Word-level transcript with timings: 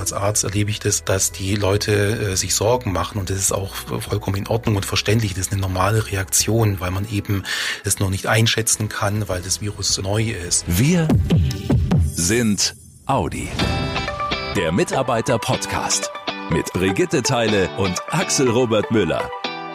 als 0.00 0.12
Arzt 0.12 0.44
erlebe 0.44 0.70
ich 0.70 0.80
das, 0.80 1.04
dass 1.04 1.30
die 1.30 1.54
Leute 1.54 1.92
äh, 2.32 2.36
sich 2.36 2.54
Sorgen 2.54 2.92
machen 2.92 3.18
und 3.18 3.30
das 3.30 3.38
ist 3.38 3.52
auch 3.52 3.74
vollkommen 3.74 4.36
in 4.36 4.48
Ordnung 4.48 4.76
und 4.76 4.86
verständlich. 4.86 5.34
Das 5.34 5.46
ist 5.46 5.52
eine 5.52 5.60
normale 5.60 6.06
Reaktion, 6.10 6.80
weil 6.80 6.90
man 6.90 7.08
eben 7.08 7.44
es 7.84 7.98
noch 8.00 8.10
nicht 8.10 8.26
einschätzen 8.26 8.88
kann, 8.88 9.28
weil 9.28 9.42
das 9.42 9.60
Virus 9.60 9.98
neu 9.98 10.30
ist. 10.30 10.64
Wir 10.66 11.06
sind 12.14 12.74
Audi. 13.06 13.48
Der 14.56 14.72
Mitarbeiter-Podcast 14.72 16.10
mit 16.50 16.72
Brigitte 16.72 17.22
Teile 17.22 17.68
und 17.76 18.00
Axel 18.10 18.50
Robert 18.50 18.90
Müller. 18.90 19.30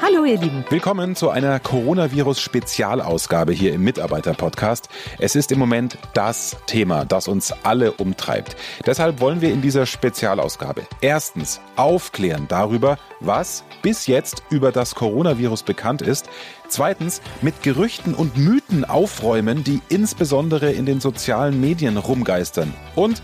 Hallo 0.06 0.24
ihr 0.24 0.38
Lieben. 0.38 0.64
Willkommen 0.70 1.16
zu 1.16 1.32
einer 1.32 1.60
Coronavirus-Spezialausgabe 1.60 3.54
hier 3.54 3.74
im 3.74 3.82
Mitarbeiter-Podcast. 3.82 4.88
Es 5.18 5.36
ist 5.36 5.52
im 5.52 5.58
Moment 5.58 5.98
das 6.14 6.58
Thema, 6.68 7.06
das 7.06 7.28
uns 7.28 7.52
alle 7.64 7.92
umtreibt. 7.92 8.56
Deshalb 8.86 9.20
wollen 9.20 9.42
wir 9.42 9.52
in 9.52 9.64
dieser 9.64 9.88
Spezialausgabe 9.88 10.84
erstens 11.02 11.60
aufklären 11.76 12.46
darüber, 12.48 13.00
was 13.20 13.64
bis 13.82 14.06
jetzt 14.06 14.44
über 14.52 14.72
das 14.72 14.94
Coronavirus 14.94 15.64
bekannt 15.64 16.04
ist. 16.04 16.30
Zweitens 16.68 17.20
mit 17.42 17.64
Gerüchten 17.64 18.14
und 18.14 18.38
Mythen 18.38 18.86
aufräumen, 18.86 19.64
die 19.64 19.82
insbesondere 19.90 20.72
in 20.72 20.86
den 20.86 21.02
sozialen 21.02 21.60
Medien 21.60 21.98
rumgeistern. 21.98 22.76
Und 22.94 23.24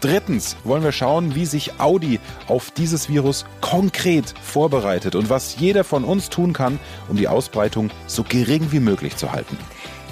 Drittens 0.00 0.56
wollen 0.64 0.82
wir 0.82 0.92
schauen, 0.92 1.34
wie 1.34 1.44
sich 1.44 1.78
Audi 1.78 2.20
auf 2.48 2.70
dieses 2.70 3.08
Virus 3.08 3.44
konkret 3.60 4.34
vorbereitet 4.42 5.14
und 5.14 5.28
was 5.28 5.56
jeder 5.58 5.84
von 5.84 6.04
uns 6.04 6.30
tun 6.30 6.52
kann, 6.52 6.78
um 7.08 7.16
die 7.16 7.28
Ausbreitung 7.28 7.90
so 8.06 8.24
gering 8.24 8.72
wie 8.72 8.80
möglich 8.80 9.16
zu 9.16 9.32
halten. 9.32 9.58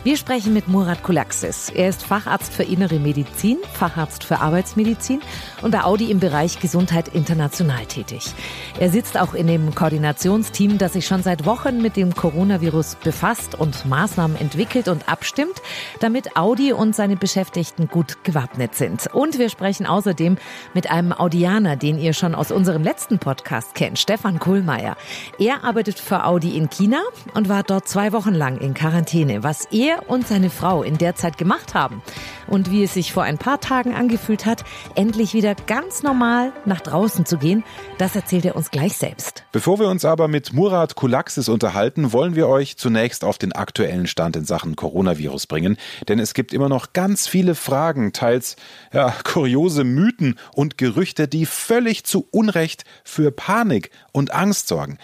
Wir 0.05 0.17
sprechen 0.17 0.55
mit 0.55 0.69
Murat 0.69 1.03
Kulaxis. 1.03 1.71
Er 1.71 1.89
ist 1.89 2.05
Facharzt 2.05 2.53
für 2.53 2.63
Innere 2.63 3.01
Medizin, 3.01 3.59
Facharzt 3.73 4.23
für 4.23 4.39
Arbeitsmedizin 4.39 5.21
und 5.61 5.73
bei 5.73 5.83
Audi 5.83 6.13
im 6.13 6.21
Bereich 6.21 6.61
Gesundheit 6.61 7.09
international 7.09 7.85
tätig. 7.85 8.33
Er 8.79 8.91
sitzt 8.91 9.19
auch 9.19 9.35
in 9.35 9.49
dem 9.49 9.75
Koordinationsteam, 9.75 10.79
das 10.79 10.93
sich 10.93 11.05
schon 11.05 11.25
seit 11.25 11.47
Wochen 11.47 11.83
mit 11.83 11.97
dem 11.97 12.15
Coronavirus 12.15 12.97
befasst 13.03 13.57
und 13.57 13.87
Maßnahmen 13.87 14.37
entwickelt 14.41 14.87
und 14.87 15.09
abstimmt, 15.09 15.61
damit 15.99 16.37
Audi 16.37 16.73
und 16.73 16.95
seine 16.95 17.17
Beschäftigten 17.17 17.89
gut 17.89 18.23
gewappnet 18.23 18.77
sind. 18.77 19.09
Und 19.13 19.39
wir 19.39 19.51
sprechen 19.51 19.85
außerdem 19.85 20.39
mit 20.75 20.91
einem 20.93 21.13
Audianer, 21.13 21.75
den 21.75 21.99
ihr 21.99 22.13
schon 22.13 22.37
aus 22.37 22.53
unserem 22.53 22.85
letzten 22.85 23.19
Podcast 23.19 23.75
kennt, 23.75 23.99
Stefan 23.99 24.39
Kohlmeier. 24.39 24.97
Er 25.41 25.65
arbeitet 25.65 25.99
für 25.99 26.25
Audi 26.25 26.57
in 26.57 26.71
China 26.71 27.01
und 27.35 27.49
war 27.49 27.65
dort 27.65 27.89
zwei 27.89 28.13
Wochen 28.13 28.33
lang 28.33 28.59
in 28.59 28.75
Quarantäne, 28.75 29.43
was 29.43 29.65
er 29.73 29.88
er 29.89 30.09
und 30.09 30.27
seine 30.27 30.51
Frau 30.51 30.83
in 30.83 30.99
der 30.99 31.15
Zeit 31.15 31.39
gemacht 31.39 31.75
haben 31.75 32.03
und 32.47 32.71
wie 32.71 32.83
es 32.83 32.95
sich 32.95 33.13
vor 33.13 33.23
ein 33.23 33.39
paar 33.39 33.61
Tagen 33.61 33.95
angefühlt 33.95 34.47
hat, 34.47 34.65
endlich 34.95 35.35
wieder 35.35 35.55
ganz 35.55 36.03
normal 36.03 36.53
nach 36.65 36.81
draußen 36.81 37.27
zu 37.27 37.39
gehen, 37.39 37.65
das 37.99 38.17
erzählt 38.17 38.45
er 38.45 38.57
uns 38.57 38.71
gleich 38.71 38.97
selbst. 38.97 39.45
Bevor 39.53 39.79
wir 39.79 39.89
uns 39.89 40.05
aber 40.05 40.29
mit 40.29 40.53
Murat 40.53 40.95
Kulaxis 40.95 41.49
unterhalten, 41.49 42.13
wollen 42.13 42.35
wir 42.35 42.49
euch 42.49 42.77
zunächst 42.77 43.25
auf 43.25 43.39
den 43.39 43.53
aktuellen 43.53 44.07
Stand 44.07 44.37
in 44.37 44.45
Sachen 44.45 44.77
Coronavirus 44.77 45.47
bringen, 45.47 45.77
denn 46.09 46.19
es 46.19 46.35
gibt 46.35 46.53
immer 46.53 46.69
noch 46.69 46.93
ganz 46.93 47.27
viele 47.27 47.55
Fragen, 47.55 48.13
teils 48.13 48.57
ja, 48.93 49.15
kuriose 49.25 49.85
Mythen 49.85 50.39
und 50.55 50.79
Gerüchte, 50.79 51.29
die 51.29 51.47
völlig 51.47 52.05
zu 52.05 52.27
Unrecht 52.31 52.85
für 53.05 53.31
Panik 53.31 53.91
und 54.13 54.33
Angst 54.33 54.69
sorgen. 54.69 54.99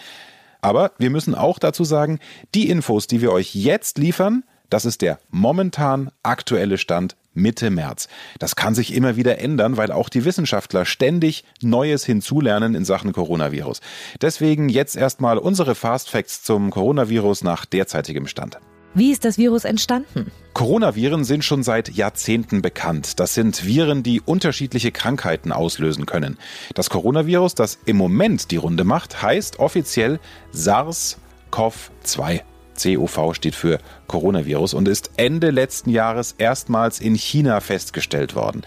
Aber 0.61 0.93
wir 0.97 1.11
müssen 1.11 1.35
auch 1.35 1.59
dazu 1.59 1.83
sagen, 1.83 2.19
die 2.55 2.69
Infos, 2.69 3.05
die 3.05 3.21
wir 3.21 3.31
euch 3.31 3.53
jetzt 3.53 3.99
liefern, 3.99 4.43
das 4.69 4.85
ist 4.85 5.01
der 5.01 5.19
momentan 5.29 6.11
aktuelle 6.23 6.77
Stand 6.77 7.15
Mitte 7.35 7.69
März. 7.69 8.07
Das 8.39 8.55
kann 8.55 8.73
sich 8.73 8.93
immer 8.93 9.17
wieder 9.17 9.39
ändern, 9.39 9.77
weil 9.77 9.91
auch 9.91 10.09
die 10.09 10.25
Wissenschaftler 10.25 10.85
ständig 10.85 11.43
Neues 11.61 12.05
hinzulernen 12.05 12.73
in 12.75 12.85
Sachen 12.85 13.11
Coronavirus. 13.11 13.81
Deswegen 14.21 14.69
jetzt 14.69 14.95
erstmal 14.95 15.37
unsere 15.37 15.75
Fast 15.75 16.09
Facts 16.09 16.43
zum 16.43 16.71
Coronavirus 16.71 17.43
nach 17.43 17.65
derzeitigem 17.65 18.25
Stand. 18.27 18.57
Wie 18.97 19.11
ist 19.11 19.25
das 19.25 19.37
Virus 19.37 19.65
entstanden? 19.65 20.31
Coronaviren 20.53 21.25
sind 21.25 21.43
schon 21.43 21.63
seit 21.63 21.89
Jahrzehnten 21.89 22.61
bekannt. 22.61 23.19
Das 23.19 23.33
sind 23.33 23.65
Viren, 23.65 24.03
die 24.03 24.21
unterschiedliche 24.21 24.93
Krankheiten 24.93 25.51
auslösen 25.51 26.05
können. 26.05 26.37
Das 26.75 26.89
Coronavirus, 26.89 27.55
das 27.55 27.77
im 27.85 27.97
Moment 27.97 28.51
die 28.51 28.55
Runde 28.55 28.85
macht, 28.85 29.21
heißt 29.21 29.59
offiziell 29.59 30.21
SARS-CoV-2. 30.53 32.43
COV 32.75 33.33
steht 33.33 33.55
für 33.55 33.79
Coronavirus 34.07 34.73
und 34.73 34.87
ist 34.87 35.11
Ende 35.17 35.49
letzten 35.49 35.89
Jahres 35.89 36.35
erstmals 36.37 36.99
in 36.99 37.15
China 37.15 37.59
festgestellt 37.59 38.35
worden. 38.35 38.63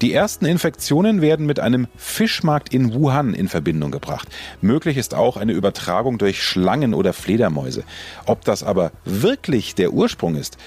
Die 0.00 0.12
ersten 0.12 0.44
Infektionen 0.46 1.20
werden 1.20 1.46
mit 1.46 1.60
einem 1.60 1.88
Fischmarkt 1.96 2.74
in 2.74 2.94
Wuhan 2.94 3.34
in 3.34 3.48
Verbindung 3.48 3.90
gebracht. 3.90 4.28
Möglich 4.60 4.96
ist 4.96 5.14
auch 5.14 5.36
eine 5.36 5.52
Übertragung 5.52 6.18
durch 6.18 6.42
Schlangen 6.42 6.94
oder 6.94 7.12
Fledermäuse. 7.12 7.84
Ob 8.26 8.44
das 8.44 8.62
aber 8.62 8.92
wirklich 9.04 9.74
der 9.74 9.92
Ursprung 9.92 10.36
ist, 10.36 10.58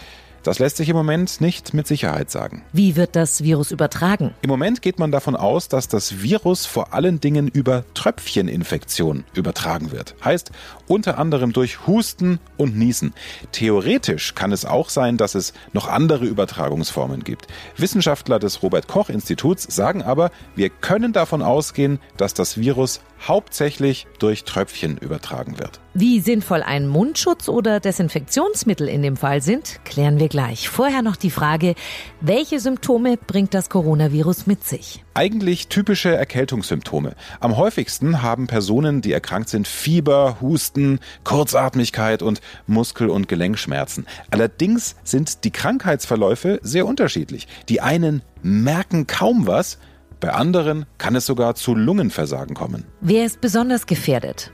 das 0.45 0.59
lässt 0.59 0.77
sich 0.77 0.89
im 0.89 0.95
Moment 0.95 1.41
nicht 1.41 1.73
mit 1.73 1.87
Sicherheit 1.87 2.29
sagen. 2.29 2.61
Wie 2.71 2.95
wird 2.95 3.15
das 3.15 3.43
Virus 3.43 3.71
übertragen? 3.71 4.35
Im 4.43 4.49
Moment 4.49 4.83
geht 4.83 4.99
man 4.99 5.11
davon 5.11 5.35
aus, 5.35 5.69
dass 5.69 5.87
das 5.87 6.21
Virus 6.21 6.67
vor 6.67 6.93
allen 6.93 7.19
Dingen 7.19 7.47
über 7.47 7.83
Tröpfcheninfektion 7.95 9.23
übertragen 9.33 9.91
wird. 9.91 10.15
Heißt 10.23 10.51
unter 10.87 11.17
anderem 11.17 11.51
durch 11.51 11.87
Husten 11.87 12.39
und 12.57 12.77
Niesen. 12.77 13.13
Theoretisch 13.51 14.35
kann 14.35 14.51
es 14.51 14.65
auch 14.65 14.89
sein, 14.89 15.17
dass 15.17 15.33
es 15.33 15.53
noch 15.73 15.87
andere 15.87 16.25
Übertragungsformen 16.25 17.23
gibt. 17.23 17.47
Wissenschaftler 17.77 18.37
des 18.37 18.61
Robert 18.61 18.87
Koch 18.87 19.09
Instituts 19.09 19.63
sagen 19.63 20.03
aber, 20.03 20.29
wir 20.55 20.69
können 20.69 21.11
davon 21.11 21.41
ausgehen, 21.41 21.99
dass 22.17 22.35
das 22.35 22.57
Virus 22.57 23.01
hauptsächlich 23.27 24.07
durch 24.19 24.43
Tröpfchen 24.43 24.97
übertragen 24.97 25.59
wird. 25.59 25.79
Wie 25.93 26.19
sinnvoll 26.19 26.61
ein 26.61 26.87
Mundschutz 26.87 27.47
oder 27.47 27.79
Desinfektionsmittel 27.79 28.89
in 28.89 29.01
dem 29.01 29.15
Fall 29.15 29.41
sind, 29.41 29.79
klären 29.85 30.19
wir 30.19 30.27
gleich. 30.27 30.67
Vorher 30.67 31.01
noch 31.01 31.15
die 31.15 31.31
Frage, 31.31 31.75
welche 32.19 32.59
Symptome 32.59 33.17
bringt 33.17 33.53
das 33.53 33.69
Coronavirus 33.69 34.45
mit 34.45 34.65
sich? 34.65 35.03
Eigentlich 35.13 35.69
typische 35.69 36.13
Erkältungssymptome. 36.13 37.15
Am 37.39 37.55
häufigsten 37.55 38.21
haben 38.21 38.47
Personen, 38.47 39.01
die 39.01 39.13
erkrankt 39.13 39.47
sind, 39.47 39.67
Fieber, 39.67 40.37
Husten, 40.41 40.99
Kurzatmigkeit 41.23 42.21
und 42.21 42.41
Muskel- 42.67 43.09
und 43.09 43.29
Gelenkschmerzen. 43.29 44.05
Allerdings 44.31 44.97
sind 45.03 45.45
die 45.45 45.51
Krankheitsverläufe 45.51 46.59
sehr 46.61 46.85
unterschiedlich. 46.85 47.47
Die 47.69 47.79
einen 47.79 48.21
merken 48.41 49.07
kaum 49.07 49.47
was, 49.47 49.77
bei 50.25 50.33
anderen 50.33 50.87
kann 50.97 51.15
es 51.15 51.27
sogar 51.27 51.53
zu 51.53 51.75
Lungenversagen 51.75 52.55
kommen. 52.55 52.83
Wer 52.99 53.27
ist 53.27 53.41
besonders 53.41 53.85
gefährdet? 53.85 54.51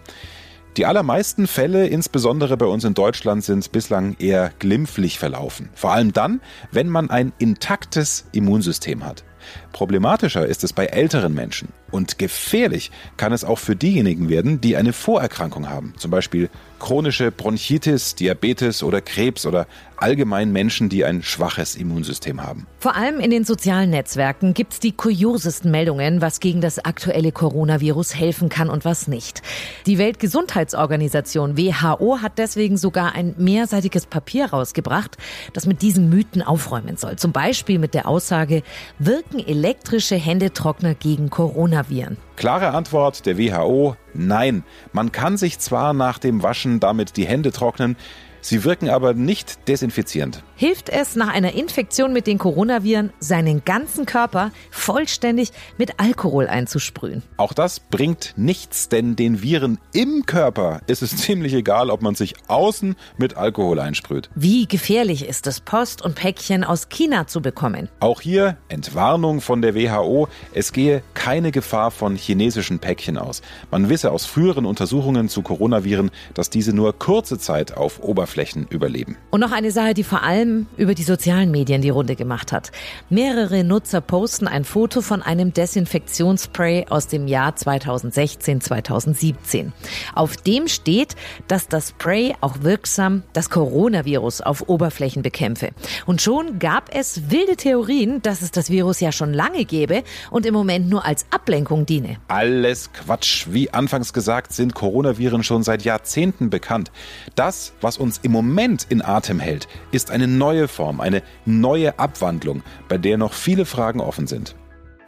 Die 0.75 0.85
allermeisten 0.85 1.47
Fälle, 1.47 1.87
insbesondere 1.87 2.57
bei 2.57 2.65
uns 2.65 2.83
in 2.83 2.93
Deutschland, 2.93 3.41
sind 3.45 3.71
bislang 3.71 4.17
eher 4.19 4.51
glimpflich 4.59 5.17
verlaufen. 5.17 5.69
Vor 5.73 5.93
allem 5.93 6.11
dann, 6.11 6.41
wenn 6.73 6.89
man 6.89 7.09
ein 7.09 7.31
intaktes 7.37 8.25
Immunsystem 8.33 9.05
hat. 9.05 9.23
Problematischer 9.71 10.45
ist 10.45 10.65
es 10.65 10.73
bei 10.73 10.87
älteren 10.87 11.33
Menschen. 11.33 11.69
Und 11.89 12.19
gefährlich 12.19 12.91
kann 13.15 13.31
es 13.31 13.45
auch 13.45 13.59
für 13.59 13.77
diejenigen 13.77 14.27
werden, 14.27 14.59
die 14.59 14.75
eine 14.75 14.91
Vorerkrankung 14.91 15.69
haben, 15.69 15.93
zum 15.95 16.11
Beispiel 16.11 16.49
chronische 16.81 17.31
Bronchitis, 17.31 18.15
Diabetes 18.15 18.83
oder 18.83 18.99
Krebs 18.99 19.45
oder 19.45 19.67
allgemein 19.97 20.51
Menschen, 20.51 20.89
die 20.89 21.05
ein 21.05 21.21
schwaches 21.21 21.75
Immunsystem 21.75 22.41
haben. 22.41 22.65
Vor 22.79 22.95
allem 22.95 23.19
in 23.19 23.29
den 23.29 23.45
sozialen 23.45 23.91
Netzwerken 23.91 24.53
gibt 24.53 24.73
es 24.73 24.79
die 24.79 24.91
kuriosesten 24.91 25.69
Meldungen, 25.69 26.21
was 26.21 26.39
gegen 26.39 26.59
das 26.59 26.79
aktuelle 26.79 27.31
Coronavirus 27.31 28.15
helfen 28.15 28.49
kann 28.49 28.69
und 28.69 28.83
was 28.83 29.07
nicht. 29.07 29.43
Die 29.85 29.99
Weltgesundheitsorganisation 29.99 31.55
WHO 31.55 32.17
hat 32.21 32.39
deswegen 32.39 32.77
sogar 32.77 33.13
ein 33.13 33.35
mehrseitiges 33.37 34.07
Papier 34.07 34.47
rausgebracht, 34.47 35.17
das 35.53 35.67
mit 35.67 35.83
diesen 35.83 36.09
Mythen 36.09 36.41
aufräumen 36.41 36.97
soll. 36.97 37.15
Zum 37.17 37.31
Beispiel 37.31 37.77
mit 37.77 37.93
der 37.93 38.07
Aussage, 38.07 38.63
wirken 38.97 39.39
elektrische 39.39 40.15
Händetrockner 40.15 40.95
gegen 40.95 41.29
Corona 41.29 41.61
Coronaviren? 41.61 42.17
Klare 42.35 42.71
Antwort 42.71 43.25
der 43.25 43.37
WHO, 43.37 43.95
nein. 44.13 44.63
Man 44.93 45.11
kann 45.11 45.37
sich 45.37 45.59
zwar 45.59 45.93
nach 45.93 46.17
dem 46.17 46.43
Waschen 46.43 46.79
damit 46.79 47.17
die 47.17 47.27
Hände 47.27 47.51
trocknen, 47.51 47.97
Sie 48.43 48.63
wirken 48.63 48.89
aber 48.89 49.13
nicht 49.13 49.67
desinfizierend. 49.67 50.43
Hilft 50.55 50.89
es 50.89 51.15
nach 51.15 51.27
einer 51.27 51.53
Infektion 51.53 52.11
mit 52.11 52.25
den 52.25 52.39
Coronaviren, 52.39 53.13
seinen 53.19 53.63
ganzen 53.63 54.07
Körper 54.07 54.51
vollständig 54.71 55.51
mit 55.77 55.99
Alkohol 55.99 56.47
einzusprühen? 56.47 57.21
Auch 57.37 57.53
das 57.53 57.79
bringt 57.79 58.33
nichts, 58.37 58.89
denn 58.89 59.15
den 59.15 59.43
Viren 59.43 59.77
im 59.93 60.25
Körper 60.25 60.81
ist 60.87 61.03
es 61.03 61.15
ziemlich 61.17 61.53
egal, 61.53 61.91
ob 61.91 62.01
man 62.01 62.15
sich 62.15 62.33
außen 62.47 62.95
mit 63.17 63.37
Alkohol 63.37 63.79
einsprüht. 63.79 64.29
Wie 64.33 64.67
gefährlich 64.67 65.27
ist 65.27 65.45
es, 65.45 65.59
Post 65.59 66.01
und 66.01 66.15
Päckchen 66.15 66.63
aus 66.63 66.89
China 66.89 67.27
zu 67.27 67.41
bekommen? 67.41 67.89
Auch 67.99 68.21
hier 68.21 68.57
Entwarnung 68.69 69.39
von 69.39 69.61
der 69.61 69.75
WHO, 69.75 70.27
es 70.53 70.73
gehe 70.73 71.03
keine 71.13 71.51
Gefahr 71.51 71.91
von 71.91 72.15
chinesischen 72.15 72.79
Päckchen 72.79 73.19
aus. 73.19 73.43
Man 73.69 73.89
wisse 73.89 74.11
aus 74.11 74.25
früheren 74.25 74.65
Untersuchungen 74.65 75.29
zu 75.29 75.43
Coronaviren, 75.43 76.09
dass 76.33 76.49
diese 76.49 76.73
nur 76.73 76.97
kurze 76.97 77.37
Zeit 77.37 77.77
auf 77.77 78.01
Oberfläche 78.01 78.30
Oberflächen 78.31 78.67
überleben. 78.69 79.17
Und 79.29 79.41
noch 79.41 79.51
eine 79.51 79.71
Sache, 79.71 79.93
die 79.93 80.03
vor 80.03 80.23
allem 80.23 80.67
über 80.77 80.93
die 80.93 81.03
sozialen 81.03 81.51
Medien 81.51 81.81
die 81.81 81.89
Runde 81.89 82.15
gemacht 82.15 82.51
hat. 82.51 82.71
Mehrere 83.09 83.63
Nutzer 83.63 84.01
posten 84.01 84.47
ein 84.47 84.63
Foto 84.63 85.01
von 85.01 85.21
einem 85.21 85.53
Desinfektionsspray 85.53 86.85
aus 86.89 87.07
dem 87.07 87.27
Jahr 87.27 87.55
2016, 87.55 88.61
2017. 88.61 89.73
Auf 90.15 90.37
dem 90.37 90.67
steht, 90.67 91.15
dass 91.47 91.67
das 91.67 91.89
Spray 91.89 92.35
auch 92.41 92.61
wirksam 92.61 93.23
das 93.33 93.49
Coronavirus 93.49 94.41
auf 94.41 94.69
Oberflächen 94.69 95.21
bekämpfe. 95.21 95.71
Und 96.05 96.21
schon 96.21 96.59
gab 96.59 96.93
es 96.95 97.29
wilde 97.29 97.57
Theorien, 97.57 98.21
dass 98.21 98.41
es 98.41 98.51
das 98.51 98.69
Virus 98.69 98.99
ja 98.99 99.11
schon 99.11 99.33
lange 99.33 99.65
gäbe 99.65 100.03
und 100.29 100.45
im 100.45 100.53
Moment 100.53 100.89
nur 100.89 101.05
als 101.05 101.25
Ablenkung 101.31 101.85
diene. 101.85 102.17
Alles 102.27 102.91
Quatsch. 102.93 103.47
Wie 103.49 103.71
anfangs 103.73 104.13
gesagt, 104.13 104.53
sind 104.53 104.73
Coronaviren 104.73 105.43
schon 105.43 105.63
seit 105.63 105.83
Jahrzehnten 105.83 106.49
bekannt. 106.49 106.91
Das, 107.35 107.73
was 107.81 107.97
uns 107.97 108.20
im 108.23 108.31
Moment 108.31 108.85
in 108.89 109.01
Atem 109.01 109.39
hält, 109.39 109.67
ist 109.91 110.11
eine 110.11 110.27
neue 110.27 110.67
Form, 110.67 111.01
eine 111.01 111.23
neue 111.45 111.99
Abwandlung, 111.99 112.63
bei 112.87 112.97
der 112.97 113.17
noch 113.17 113.33
viele 113.33 113.65
Fragen 113.65 113.99
offen 113.99 114.27
sind. 114.27 114.55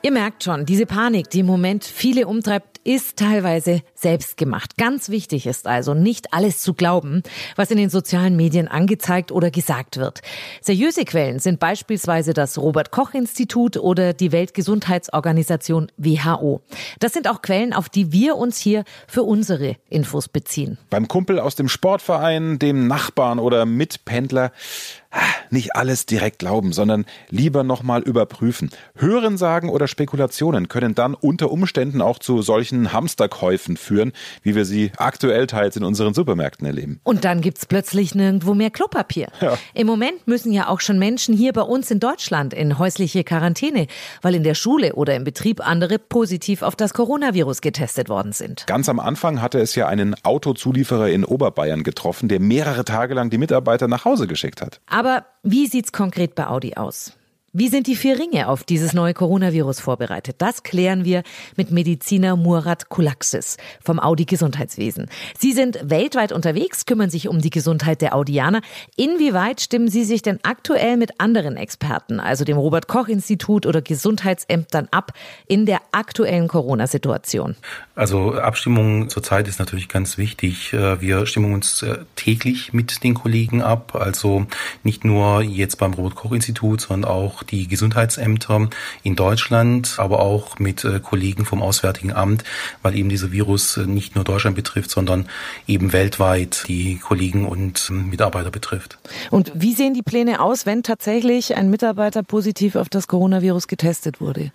Ihr 0.06 0.12
merkt 0.12 0.44
schon, 0.44 0.66
diese 0.66 0.86
Panik, 0.86 1.30
die 1.30 1.40
im 1.40 1.46
Moment 1.46 1.86
viele 1.86 2.28
umtreibt, 2.28 2.74
ist 2.84 3.16
teilweise 3.16 3.84
selbst 3.96 4.36
gemacht. 4.36 4.78
Ganz 4.78 5.08
wichtig 5.08 5.48
ist 5.48 5.66
also, 5.66 5.94
nicht 5.94 6.34
alles 6.34 6.60
zu 6.60 6.74
glauben, 6.74 7.24
was 7.56 7.72
in 7.72 7.78
den 7.78 7.90
sozialen 7.90 8.36
Medien 8.36 8.68
angezeigt 8.68 9.32
oder 9.32 9.50
gesagt 9.50 9.96
wird. 9.96 10.20
Seriöse 10.60 11.06
Quellen 11.06 11.40
sind 11.40 11.62
beispielsweise 11.62 12.34
das 12.34 12.58
Robert 12.58 12.92
Koch 12.92 13.14
Institut 13.14 13.78
oder 13.78 14.12
die 14.12 14.34
Weltgesundheitsorganisation 14.34 15.90
WHO. 15.96 16.60
Das 17.00 17.14
sind 17.14 17.30
auch 17.30 17.42
Quellen, 17.42 17.72
auf 17.72 17.88
die 17.88 18.12
wir 18.12 18.36
uns 18.36 18.58
hier 18.58 18.84
für 19.08 19.24
unsere 19.24 19.78
Infos 19.90 20.28
beziehen. 20.28 20.78
Beim 20.90 21.08
Kumpel 21.08 21.40
aus 21.40 21.56
dem 21.56 21.70
Sportverein, 21.70 22.60
dem 22.60 22.88
Nachbarn 22.88 23.40
oder 23.40 23.66
Mitpendler 23.66 24.52
nicht 25.50 25.76
alles 25.76 26.06
direkt 26.06 26.40
glauben, 26.40 26.74
sondern 26.74 27.06
lieber 27.30 27.64
nochmal 27.64 28.02
überprüfen. 28.02 28.72
Hörensagen 28.96 29.70
oder 29.70 29.88
Spekulationen 29.88 30.68
können 30.68 30.96
dann 30.96 31.14
unter 31.14 31.52
Umständen 31.52 32.02
auch 32.02 32.20
zu 32.20 32.42
solchen 32.42 32.92
Hamsterkäufen 32.92 33.78
führen, 33.78 34.12
wie 34.42 34.56
wir 34.56 34.66
sie 34.66 34.92
aktuell 34.98 35.48
teils 35.48 35.78
in 35.78 35.84
unseren 35.84 36.14
Supermärkten 36.14 36.66
erleben. 36.66 37.00
Und 37.04 37.24
dann 37.24 37.42
gibt's 37.42 37.66
plötzlich 37.66 38.16
nirgendwo 38.16 38.54
mehr 38.54 38.72
Klopapier. 38.72 39.28
Ja. 39.42 39.58
Im 39.74 39.88
Moment 39.88 40.28
müssen 40.28 40.52
ja 40.52 40.68
auch 40.68 40.82
schon 40.82 41.00
Menschen 41.00 41.36
hier 41.36 41.54
bei 41.54 41.62
uns 41.62 41.92
in 41.92 42.00
Deutschland 42.00 42.54
in 42.54 42.80
häusliche 42.80 43.24
Quarantäne, 43.24 43.88
weil 44.22 44.36
in 44.36 44.44
der 44.44 44.56
Schule 44.56 44.94
oder 44.94 45.16
im 45.16 45.24
Betrieb 45.24 45.66
andere 45.66 46.00
positiv 46.00 46.62
auf 46.64 46.76
das 46.76 46.94
Coronavirus 46.94 47.62
getestet 47.62 48.10
worden 48.10 48.34
sind. 48.34 48.66
Ganz 48.68 48.90
am 48.90 49.00
Anfang 49.00 49.42
hatte 49.42 49.60
es 49.60 49.76
ja 49.76 49.88
einen 49.88 50.16
Autozulieferer 50.24 51.10
in 51.10 51.24
Oberbayern 51.24 51.84
getroffen, 51.84 52.28
der 52.28 52.40
mehrere 52.40 52.86
Tage 52.86 53.14
lang 53.14 53.30
die 53.30 53.38
Mitarbeiter 53.38 53.88
nach 53.88 54.06
Hause 54.06 54.28
geschickt 54.28 54.62
hat. 54.62 54.82
Aber 54.88 55.03
wie 55.44 55.68
sieht's 55.68 55.92
konkret 55.92 56.36
bei 56.36 56.48
Audi 56.48 56.76
aus? 56.76 57.14
Wie 57.56 57.68
sind 57.68 57.86
die 57.86 57.96
vier 57.96 58.18
Ringe 58.18 58.48
auf 58.48 58.64
dieses 58.64 58.94
neue 58.94 59.14
Coronavirus 59.14 59.80
vorbereitet? 59.80 60.38
Das 60.40 60.64
klären 60.64 61.06
wir 61.06 61.22
mit 61.56 61.70
Mediziner 61.70 62.36
Murat 62.36 62.90
Kulaxis 62.90 63.58
vom 63.80 64.00
Audi 64.00 64.26
Gesundheitswesen. 64.26 65.08
Sie 65.38 65.52
sind 65.52 65.78
weltweit 65.84 66.32
unterwegs, 66.32 66.88
kümmern 66.88 67.12
sich 67.12 67.28
um 67.28 67.42
die 67.42 67.52
Gesundheit 67.52 68.02
der 68.02 68.16
Audianer. 68.16 68.62
Inwieweit 68.96 69.62
stimmen 69.62 69.88
Sie 69.88 70.04
sich 70.04 70.24
denn 70.24 70.40
aktuell 70.42 70.98
mit 70.98 71.20
anderen 71.20 71.56
Experten, 71.56 72.20
also 72.20 72.44
dem 72.44 72.58
Robert 72.58 72.88
Koch 72.88 73.08
Institut 73.08 73.68
oder 73.68 73.84
Gesundheitsämtern 73.84 74.88
ab 74.90 75.12
in 75.46 75.68
der 75.68 75.82
aktuellen 75.92 76.48
Corona-Situation? 76.48 77.56
Also 77.94 78.34
Abstimmung 78.34 79.10
zurzeit 79.10 79.48
ist 79.48 79.60
natürlich 79.60 79.90
ganz 79.90 80.18
wichtig. 80.18 80.74
Äh, 80.74 81.00
wir 81.02 81.28
stimmen 81.28 81.54
uns 81.54 81.84
äh, 81.84 82.00
täglich 82.16 82.74
mit 82.74 83.04
den 83.04 83.14
Kollegen 83.14 83.62
ab, 83.62 83.94
also 83.94 84.48
nicht 84.82 85.06
nur 85.06 85.44
jetzt 85.44 85.78
beim 85.78 85.94
Robert 85.94 86.16
Koch 86.16 86.32
Institut, 86.32 86.82
sondern 86.82 87.12
auch 87.12 87.43
die 87.44 87.68
Gesundheitsämter 87.68 88.70
in 89.04 89.16
Deutschland, 89.16 89.96
aber 89.98 90.20
auch 90.20 90.60
mit 90.60 90.84
äh, 90.84 91.00
Kollegen 91.00 91.46
vom 91.46 91.62
Auswärtigen 91.62 92.14
Amt, 92.14 92.44
weil 92.82 92.96
eben 92.96 93.10
dieser 93.10 93.32
Virus 93.32 93.78
äh, 93.78 93.86
nicht 93.86 94.16
nur 94.16 94.24
Deutschland 94.24 94.56
betrifft, 94.56 94.90
sondern 94.90 95.28
eben 95.68 95.94
weltweit 95.94 96.66
die 96.68 96.98
Kollegen 96.98 97.46
und 97.46 97.88
ähm, 97.90 98.10
Mitarbeiter 98.10 98.52
betrifft. 98.52 98.98
Und 99.30 99.52
wie 99.56 99.74
sehen 99.74 99.94
die 99.94 100.02
Pläne 100.02 100.42
aus, 100.42 100.66
wenn 100.66 100.84
tatsächlich 100.84 101.56
ein 101.56 101.70
Mitarbeiter 101.70 102.24
positiv 102.24 102.76
auf 102.76 102.90
das 102.90 103.08
Coronavirus 103.08 103.68
getestet 103.68 104.22
wurde? 104.22 104.52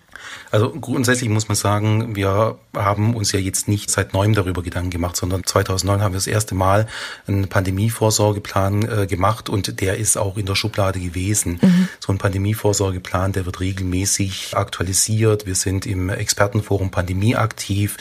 Also 0.51 0.71
grundsätzlich 0.71 1.29
muss 1.29 1.47
man 1.47 1.55
sagen, 1.55 2.15
wir 2.15 2.57
haben 2.75 3.15
uns 3.15 3.31
ja 3.31 3.39
jetzt 3.39 3.67
nicht 3.67 3.89
seit 3.89 4.13
neuem 4.13 4.33
darüber 4.33 4.63
Gedanken 4.63 4.89
gemacht, 4.89 5.15
sondern 5.15 5.43
2009 5.45 6.01
haben 6.01 6.13
wir 6.13 6.17
das 6.17 6.27
erste 6.27 6.55
Mal 6.55 6.87
einen 7.27 7.47
Pandemievorsorgeplan 7.47 9.03
äh, 9.03 9.07
gemacht 9.07 9.49
und 9.49 9.81
der 9.81 9.97
ist 9.97 10.17
auch 10.17 10.37
in 10.37 10.45
der 10.45 10.55
Schublade 10.55 10.99
gewesen. 10.99 11.59
Mhm. 11.61 11.87
So 11.99 12.11
ein 12.11 12.17
Pandemievorsorgeplan, 12.17 12.78
der 12.79 13.45
wird 13.45 13.59
regelmäßig 13.59 14.55
aktualisiert. 14.55 15.45
Wir 15.45 15.55
sind 15.55 15.85
im 15.85 16.09
Expertenforum 16.09 16.91
Pandemie 16.91 17.35
aktiv, 17.35 17.97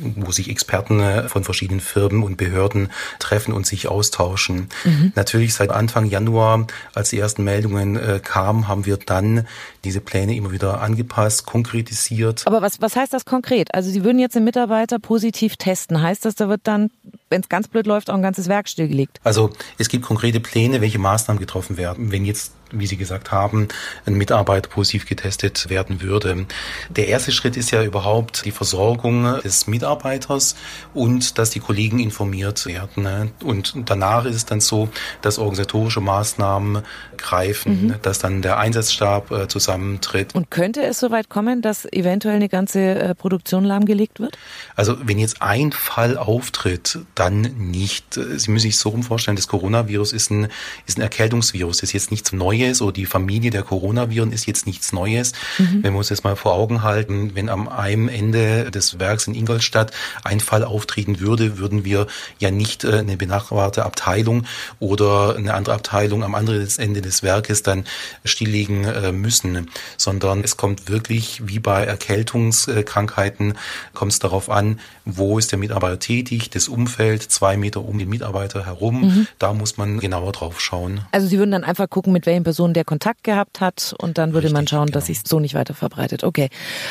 wo 0.00 0.32
sich 0.32 0.50
Experten 0.50 1.00
äh, 1.00 1.28
von 1.28 1.44
verschiedenen 1.44 1.80
Firmen 1.80 2.22
und 2.22 2.36
Behörden 2.36 2.90
treffen 3.18 3.52
und 3.52 3.66
sich 3.66 3.88
austauschen. 3.88 4.68
Mhm. 4.84 5.12
Natürlich 5.14 5.54
seit 5.54 5.70
Anfang 5.70 6.06
Januar, 6.06 6.66
als 6.94 7.10
die 7.10 7.18
ersten 7.18 7.44
Meldungen 7.44 7.96
äh, 7.96 8.20
kamen, 8.22 8.66
haben 8.66 8.86
wir 8.86 8.96
dann 8.96 9.46
diese 9.84 10.00
Pläne 10.00 10.34
immer 10.34 10.52
wieder 10.52 10.80
angepasst, 10.80 11.46
konkretisiert. 11.46 12.46
Aber 12.46 12.62
was, 12.62 12.80
was 12.80 12.96
heißt 12.96 13.12
das 13.12 13.24
konkret? 13.24 13.74
Also 13.74 13.90
Sie 13.90 14.04
würden 14.04 14.18
jetzt 14.18 14.34
den 14.34 14.44
Mitarbeiter 14.44 14.98
positiv 14.98 15.56
testen. 15.56 16.00
Heißt 16.00 16.24
das, 16.24 16.34
da 16.34 16.48
wird 16.48 16.62
dann, 16.64 16.90
wenn 17.28 17.42
es 17.42 17.48
ganz 17.48 17.68
blöd 17.68 17.86
läuft, 17.86 18.10
auch 18.10 18.14
ein 18.14 18.22
ganzes 18.22 18.48
Werk 18.48 18.68
stillgelegt? 18.68 19.20
Also 19.22 19.50
es 19.78 19.88
gibt 19.88 20.04
konkrete 20.04 20.40
Pläne, 20.40 20.80
welche 20.80 20.98
Maßnahmen 20.98 21.38
getroffen 21.38 21.76
werden. 21.76 22.10
Wenn 22.10 22.24
jetzt 22.24 22.52
wie 22.74 22.86
Sie 22.86 22.96
gesagt 22.96 23.32
haben, 23.32 23.68
ein 24.06 24.14
Mitarbeiter 24.14 24.68
positiv 24.68 25.06
getestet 25.06 25.68
werden 25.70 26.02
würde. 26.02 26.46
Der 26.90 27.08
erste 27.08 27.32
Schritt 27.32 27.56
ist 27.56 27.70
ja 27.70 27.82
überhaupt 27.82 28.44
die 28.44 28.50
Versorgung 28.50 29.40
des 29.42 29.66
Mitarbeiters 29.66 30.56
und 30.92 31.38
dass 31.38 31.50
die 31.50 31.60
Kollegen 31.60 31.98
informiert 31.98 32.66
werden. 32.66 33.32
Und 33.42 33.74
danach 33.86 34.24
ist 34.24 34.36
es 34.36 34.44
dann 34.44 34.60
so, 34.60 34.88
dass 35.22 35.38
organisatorische 35.38 36.00
Maßnahmen 36.00 36.82
greifen, 37.16 37.86
mhm. 37.86 37.94
dass 38.02 38.18
dann 38.18 38.42
der 38.42 38.58
Einsatzstab 38.58 39.30
äh, 39.30 39.48
zusammentritt. 39.48 40.34
Und 40.34 40.50
könnte 40.50 40.82
es 40.82 41.00
soweit 41.00 41.28
kommen, 41.28 41.62
dass 41.62 41.84
eventuell 41.86 42.36
eine 42.36 42.48
ganze 42.48 42.80
äh, 42.80 43.14
Produktion 43.14 43.64
lahmgelegt 43.64 44.20
wird? 44.20 44.36
Also 44.76 44.96
wenn 45.02 45.18
jetzt 45.18 45.42
ein 45.42 45.72
Fall 45.72 46.16
auftritt, 46.16 46.98
dann 47.14 47.42
nicht. 47.42 48.14
Sie 48.14 48.50
müssen 48.50 48.64
sich 48.64 48.78
so 48.78 48.90
rum 48.90 49.02
vorstellen, 49.02 49.36
das 49.36 49.48
Coronavirus 49.48 50.12
ist 50.12 50.30
ein, 50.30 50.48
ist 50.86 50.98
ein 50.98 51.02
Erkältungsvirus, 51.02 51.78
das 51.78 51.90
ist 51.90 51.92
jetzt 51.92 52.10
nichts 52.10 52.32
Neues 52.32 52.63
Neues 52.64 52.82
oder 52.82 52.92
die 52.92 53.06
Familie 53.06 53.50
der 53.50 53.62
Coronaviren 53.62 54.32
ist 54.32 54.46
jetzt 54.46 54.66
nichts 54.66 54.92
Neues. 54.92 55.32
Mhm. 55.58 55.82
Wenn 55.82 55.92
wir 55.92 55.98
uns 55.98 56.08
jetzt 56.08 56.24
mal 56.24 56.36
vor 56.36 56.54
Augen 56.54 56.82
halten, 56.82 57.32
wenn 57.34 57.48
am 57.48 57.68
einem 57.68 58.08
Ende 58.08 58.70
des 58.70 58.98
Werks 58.98 59.26
in 59.26 59.34
Ingolstadt 59.34 59.92
ein 60.22 60.40
Fall 60.40 60.64
auftreten 60.64 61.20
würde, 61.20 61.58
würden 61.58 61.84
wir 61.84 62.06
ja 62.38 62.50
nicht 62.50 62.84
äh, 62.84 62.98
eine 62.98 63.16
benachbarte 63.16 63.84
Abteilung 63.84 64.44
oder 64.80 65.36
eine 65.36 65.54
andere 65.54 65.74
Abteilung 65.74 66.24
am 66.24 66.34
anderen 66.34 66.66
Ende 66.78 67.02
des 67.02 67.22
Werkes 67.22 67.62
dann 67.62 67.84
stilllegen 68.24 68.84
äh, 68.84 69.12
müssen, 69.12 69.70
sondern 69.96 70.42
es 70.42 70.56
kommt 70.56 70.88
wirklich 70.88 71.42
wie 71.46 71.58
bei 71.58 71.84
Erkältungskrankheiten, 71.84 73.54
kommt 73.92 74.12
es 74.12 74.18
darauf 74.18 74.50
an, 74.50 74.80
wo 75.04 75.38
ist 75.38 75.52
der 75.52 75.58
Mitarbeiter 75.58 75.98
tätig, 75.98 76.50
das 76.50 76.68
Umfeld, 76.68 77.22
zwei 77.22 77.56
Meter 77.56 77.84
um 77.84 77.98
den 77.98 78.08
Mitarbeiter 78.08 78.64
herum, 78.64 79.02
mhm. 79.02 79.26
da 79.38 79.52
muss 79.52 79.76
man 79.76 80.00
genauer 80.00 80.32
drauf 80.32 80.60
schauen. 80.60 81.00
Also 81.12 81.26
Sie 81.26 81.38
würden 81.38 81.50
dann 81.50 81.64
einfach 81.64 81.88
gucken, 81.90 82.12
mit 82.12 82.26
welchen 82.26 82.44
Person 82.54 82.72
der 82.72 82.84
Kontakt 82.84 83.24
gehabt 83.24 83.60
hat 83.60 83.96
und 83.98 84.16
dann 84.16 84.32
würde 84.32 84.44
Richtig, 84.46 84.54
man 84.54 84.68
schauen, 84.68 84.86
genau. 84.86 84.94
dass 84.94 85.06
sich 85.06 85.22
so 85.26 85.40
nicht 85.40 85.54
weiter 85.54 85.74
verbreitet. 85.74 86.22
Okay. 86.22 86.50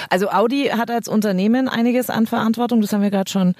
Also 0.09 0.29
Audi 0.29 0.65
hat 0.65 0.91
als 0.91 1.07
Unternehmen 1.07 1.69
einiges 1.69 2.09
an 2.09 2.27
Verantwortung, 2.27 2.81
das 2.81 2.91
haben 2.91 3.01
wir 3.01 3.11
gerade 3.11 3.31
schon 3.31 3.55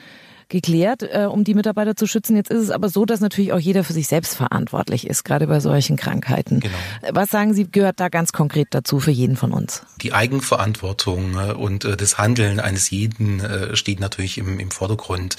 geklärt, 0.53 1.01
äh, 1.01 1.25
um 1.25 1.43
die 1.43 1.55
Mitarbeiter 1.55 1.95
zu 1.95 2.05
schützen. 2.05 2.35
Jetzt 2.35 2.51
ist 2.51 2.61
es 2.61 2.69
aber 2.69 2.87
so, 2.87 3.05
dass 3.05 3.19
natürlich 3.19 3.53
auch 3.53 3.59
jeder 3.59 3.83
für 3.83 3.91
sich 3.91 4.07
selbst 4.07 4.35
verantwortlich 4.35 5.07
ist, 5.07 5.23
gerade 5.23 5.47
bei 5.47 5.59
solchen 5.59 5.97
Krankheiten. 5.97 6.59
Genau. 6.59 6.75
Was 7.11 7.31
sagen 7.31 7.55
Sie, 7.55 7.69
gehört 7.69 7.99
da 7.99 8.07
ganz 8.07 8.31
konkret 8.31 8.67
dazu 8.69 8.99
für 8.99 9.11
jeden 9.11 9.35
von 9.35 9.51
uns? 9.51 9.81
Die 10.03 10.13
Eigenverantwortung 10.13 11.35
äh, 11.37 11.53
und 11.53 11.85
äh, 11.85 11.97
das 11.97 12.19
Handeln 12.19 12.59
eines 12.59 12.91
jeden 12.91 13.39
äh, 13.39 13.75
steht 13.75 13.99
natürlich 13.99 14.37
im, 14.37 14.59
im 14.59 14.69
Vordergrund. 14.69 15.37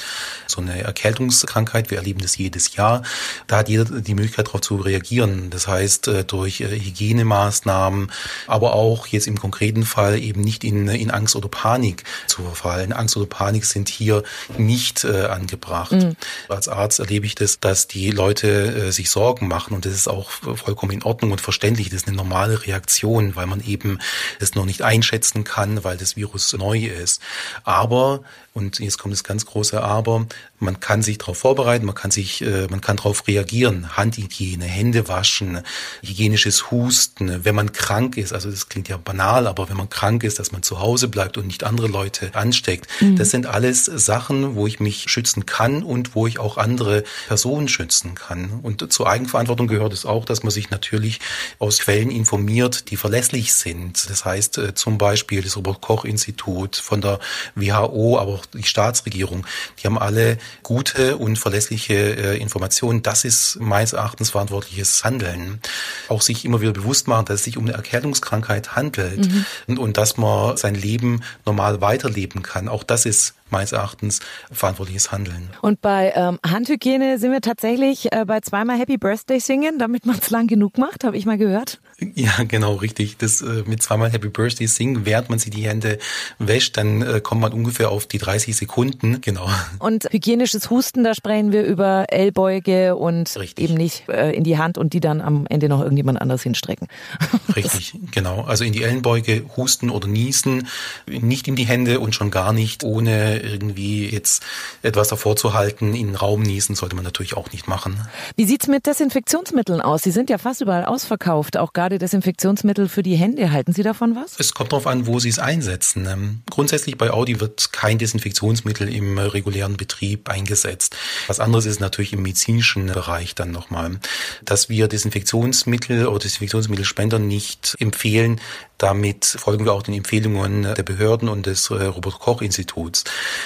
So 0.48 0.60
eine 0.60 0.82
Erkältungskrankheit, 0.82 1.92
wir 1.92 1.98
erleben 1.98 2.20
das 2.20 2.36
jedes 2.36 2.74
Jahr, 2.74 3.02
da 3.46 3.58
hat 3.58 3.68
jeder 3.68 3.84
die 3.84 4.14
Möglichkeit 4.14 4.48
darauf 4.48 4.62
zu 4.62 4.76
reagieren. 4.76 5.50
Das 5.50 5.68
heißt, 5.68 6.08
äh, 6.08 6.24
durch 6.24 6.58
Hygienemaßnahmen, 6.58 8.10
aber 8.48 8.74
auch 8.74 9.06
jetzt 9.06 9.28
im 9.28 9.38
konkreten 9.38 9.84
Fall 9.84 10.18
eben 10.18 10.40
nicht 10.40 10.64
in, 10.64 10.88
in 10.88 11.12
Angst 11.12 11.36
oder 11.36 11.48
Panik 11.48 12.02
zu 12.26 12.42
verfallen. 12.42 12.92
Angst 12.92 13.16
oder 13.16 13.26
Panik 13.26 13.64
sind 13.64 13.88
hier 13.88 14.24
nicht 14.58 15.03
nicht 15.04 15.16
äh, 15.16 15.26
angebracht. 15.26 15.92
Mhm. 15.92 16.16
Als 16.48 16.68
Arzt 16.68 16.98
erlebe 16.98 17.26
ich 17.26 17.34
das, 17.34 17.60
dass 17.60 17.86
die 17.86 18.10
Leute 18.10 18.48
äh, 18.48 18.92
sich 18.92 19.10
Sorgen 19.10 19.48
machen 19.48 19.74
und 19.74 19.84
das 19.84 19.92
ist 19.92 20.08
auch 20.08 20.30
vollkommen 20.30 20.92
in 20.92 21.02
Ordnung 21.02 21.32
und 21.32 21.40
verständlich. 21.40 21.90
Das 21.90 22.02
ist 22.02 22.08
eine 22.08 22.16
normale 22.16 22.66
Reaktion, 22.66 23.36
weil 23.36 23.46
man 23.46 23.60
eben 23.60 23.98
das 24.40 24.54
noch 24.54 24.64
nicht 24.64 24.82
einschätzen 24.82 25.44
kann, 25.44 25.84
weil 25.84 25.96
das 25.96 26.16
Virus 26.16 26.52
neu 26.54 26.86
ist. 26.86 27.20
Aber 27.64 28.22
und 28.54 28.78
jetzt 28.78 28.98
kommt 28.98 29.12
das 29.12 29.24
ganz 29.24 29.46
große 29.46 29.82
Aber. 29.82 30.26
Man 30.60 30.78
kann 30.78 31.02
sich 31.02 31.18
darauf 31.18 31.38
vorbereiten, 31.38 31.84
man 31.86 31.96
kann 31.96 32.12
sich, 32.12 32.40
äh, 32.40 32.68
man 32.70 32.80
kann 32.80 32.96
darauf 32.96 33.26
reagieren. 33.26 33.96
Handhygiene, 33.96 34.64
Hände 34.64 35.08
waschen, 35.08 35.60
hygienisches 36.02 36.70
Husten. 36.70 37.44
Wenn 37.44 37.56
man 37.56 37.72
krank 37.72 38.16
ist, 38.16 38.32
also 38.32 38.48
das 38.48 38.68
klingt 38.68 38.88
ja 38.88 38.96
banal, 38.96 39.48
aber 39.48 39.68
wenn 39.68 39.76
man 39.76 39.90
krank 39.90 40.22
ist, 40.22 40.38
dass 40.38 40.52
man 40.52 40.62
zu 40.62 40.78
Hause 40.78 41.08
bleibt 41.08 41.36
und 41.36 41.48
nicht 41.48 41.64
andere 41.64 41.88
Leute 41.88 42.30
ansteckt. 42.34 42.86
Mhm. 43.00 43.16
Das 43.16 43.30
sind 43.30 43.46
alles 43.46 43.86
Sachen, 43.86 44.54
wo 44.54 44.68
ich 44.68 44.78
mich 44.78 45.10
schützen 45.10 45.46
kann 45.46 45.82
und 45.82 46.14
wo 46.14 46.28
ich 46.28 46.38
auch 46.38 46.56
andere 46.56 47.02
Personen 47.26 47.66
schützen 47.66 48.14
kann. 48.14 48.60
Und 48.62 48.92
zur 48.92 49.08
Eigenverantwortung 49.08 49.66
gehört 49.66 49.92
es 49.92 50.06
auch, 50.06 50.24
dass 50.24 50.44
man 50.44 50.52
sich 50.52 50.70
natürlich 50.70 51.18
aus 51.58 51.80
Quellen 51.80 52.10
informiert, 52.12 52.92
die 52.92 52.96
verlässlich 52.96 53.52
sind. 53.52 54.08
Das 54.08 54.24
heißt 54.24 54.58
äh, 54.58 54.74
zum 54.74 54.96
Beispiel 54.96 55.42
das 55.42 55.56
Robert 55.56 55.80
Koch 55.80 56.04
Institut 56.04 56.76
von 56.76 57.00
der 57.00 57.18
WHO, 57.56 58.16
aber 58.16 58.43
auch 58.43 58.43
auch 58.44 58.58
die 58.58 58.62
Staatsregierung, 58.62 59.46
die 59.78 59.86
haben 59.86 59.98
alle 59.98 60.38
gute 60.62 61.16
und 61.16 61.36
verlässliche 61.36 61.94
äh, 61.94 62.38
Informationen. 62.38 63.02
Das 63.02 63.24
ist 63.24 63.58
meines 63.60 63.92
Erachtens 63.92 64.30
verantwortliches 64.30 65.04
Handeln. 65.04 65.60
Auch 66.08 66.22
sich 66.22 66.44
immer 66.44 66.60
wieder 66.60 66.72
bewusst 66.72 67.08
machen, 67.08 67.26
dass 67.26 67.36
es 67.36 67.44
sich 67.44 67.56
um 67.56 67.64
eine 67.64 67.74
Erkältungskrankheit 67.74 68.76
handelt 68.76 69.30
mhm. 69.30 69.46
und, 69.66 69.78
und 69.78 69.96
dass 69.96 70.16
man 70.16 70.56
sein 70.56 70.74
Leben 70.74 71.22
normal 71.44 71.80
weiterleben 71.80 72.42
kann. 72.42 72.68
Auch 72.68 72.82
das 72.82 73.06
ist 73.06 73.34
meines 73.50 73.72
Erachtens 73.72 74.20
verantwortliches 74.50 75.12
Handeln. 75.12 75.50
Und 75.62 75.80
bei 75.80 76.12
ähm, 76.16 76.38
Handhygiene 76.44 77.18
sind 77.18 77.32
wir 77.32 77.40
tatsächlich 77.40 78.12
äh, 78.12 78.24
bei 78.26 78.40
zweimal 78.40 78.78
Happy 78.78 78.96
Birthday 78.96 79.38
singen, 79.38 79.78
damit 79.78 80.06
man 80.06 80.18
es 80.18 80.30
lang 80.30 80.46
genug 80.46 80.78
macht, 80.78 81.04
habe 81.04 81.16
ich 81.16 81.26
mal 81.26 81.38
gehört. 81.38 81.80
Ja, 82.14 82.42
genau, 82.46 82.74
richtig. 82.74 83.16
Das 83.18 83.40
äh, 83.40 83.62
mit 83.66 83.82
zweimal 83.82 84.10
Happy 84.10 84.28
Birthday 84.28 84.66
singen, 84.66 85.06
während 85.06 85.30
man 85.30 85.38
sich 85.38 85.50
die 85.50 85.66
Hände 85.66 85.98
wäscht, 86.38 86.76
dann 86.76 87.02
äh, 87.02 87.20
kommt 87.20 87.40
man 87.40 87.52
ungefähr 87.52 87.90
auf 87.90 88.06
die 88.06 88.18
30 88.18 88.56
Sekunden, 88.56 89.20
genau. 89.20 89.48
Und 89.78 90.08
hygienisches 90.10 90.70
Husten, 90.70 91.04
da 91.04 91.14
sprechen 91.14 91.52
wir 91.52 91.64
über 91.64 92.06
Ellbeuge 92.08 92.96
und 92.96 93.36
richtig. 93.36 93.64
eben 93.64 93.74
nicht 93.74 94.08
äh, 94.08 94.32
in 94.32 94.44
die 94.44 94.58
Hand 94.58 94.78
und 94.78 94.92
die 94.92 95.00
dann 95.00 95.20
am 95.20 95.46
Ende 95.48 95.68
noch 95.68 95.80
irgendjemand 95.80 96.20
anders 96.20 96.42
hinstrecken. 96.42 96.88
Richtig, 97.56 97.94
genau. 98.10 98.42
Also 98.42 98.64
in 98.64 98.72
die 98.72 98.82
Ellenbeuge 98.82 99.44
husten 99.56 99.90
oder 99.90 100.08
niesen, 100.08 100.66
nicht 101.06 101.46
in 101.46 101.56
die 101.56 101.64
Hände 101.64 102.00
und 102.00 102.14
schon 102.14 102.30
gar 102.30 102.52
nicht 102.52 102.82
ohne 102.82 103.33
irgendwie 103.42 104.08
jetzt 104.08 104.42
etwas 104.82 105.08
davor 105.08 105.36
zu 105.36 105.54
halten. 105.54 105.94
In 105.94 106.08
den 106.08 106.16
Raum 106.16 106.42
niesen 106.42 106.74
sollte 106.74 106.94
man 106.94 107.04
natürlich 107.04 107.36
auch 107.36 107.50
nicht 107.52 107.68
machen. 107.68 108.00
Wie 108.36 108.44
sieht's 108.44 108.66
mit 108.66 108.86
Desinfektionsmitteln 108.86 109.80
aus? 109.80 110.02
Sie 110.02 110.10
sind 110.10 110.30
ja 110.30 110.38
fast 110.38 110.60
überall 110.60 110.84
ausverkauft, 110.84 111.56
auch 111.56 111.72
gerade 111.72 111.98
Desinfektionsmittel 111.98 112.88
für 112.88 113.02
die 113.02 113.16
Hände. 113.16 113.50
Halten 113.50 113.72
Sie 113.72 113.82
davon 113.82 114.16
was? 114.16 114.38
Es 114.38 114.54
kommt 114.54 114.72
darauf 114.72 114.86
an, 114.86 115.06
wo 115.06 115.18
Sie 115.18 115.28
es 115.28 115.38
einsetzen. 115.38 116.06
Ähm, 116.06 116.42
grundsätzlich 116.50 116.98
bei 116.98 117.10
Audi 117.10 117.40
wird 117.40 117.72
kein 117.72 117.98
Desinfektionsmittel 117.98 118.92
im 118.92 119.18
regulären 119.18 119.76
Betrieb 119.76 120.28
eingesetzt. 120.28 120.96
Was 121.26 121.40
anderes 121.40 121.66
ist 121.66 121.80
natürlich 121.80 122.12
im 122.12 122.22
medizinischen 122.22 122.86
Bereich 122.86 123.34
dann 123.34 123.50
nochmal, 123.50 123.98
dass 124.44 124.68
wir 124.68 124.88
Desinfektionsmittel 124.88 126.06
oder 126.06 126.18
Desinfektionsmittelspender 126.20 127.18
nicht 127.18 127.74
empfehlen, 127.78 128.40
damit 128.78 129.24
folgen 129.24 129.64
wir 129.64 129.72
auch 129.72 129.82
den 129.82 129.94
Empfehlungen 129.94 130.62
der 130.62 130.82
Behörden 130.82 131.28
und 131.28 131.46
des 131.46 131.70
äh, 131.70 131.84
Robert 131.84 132.18
Koch 132.18 132.42
Instituts. 132.42 133.04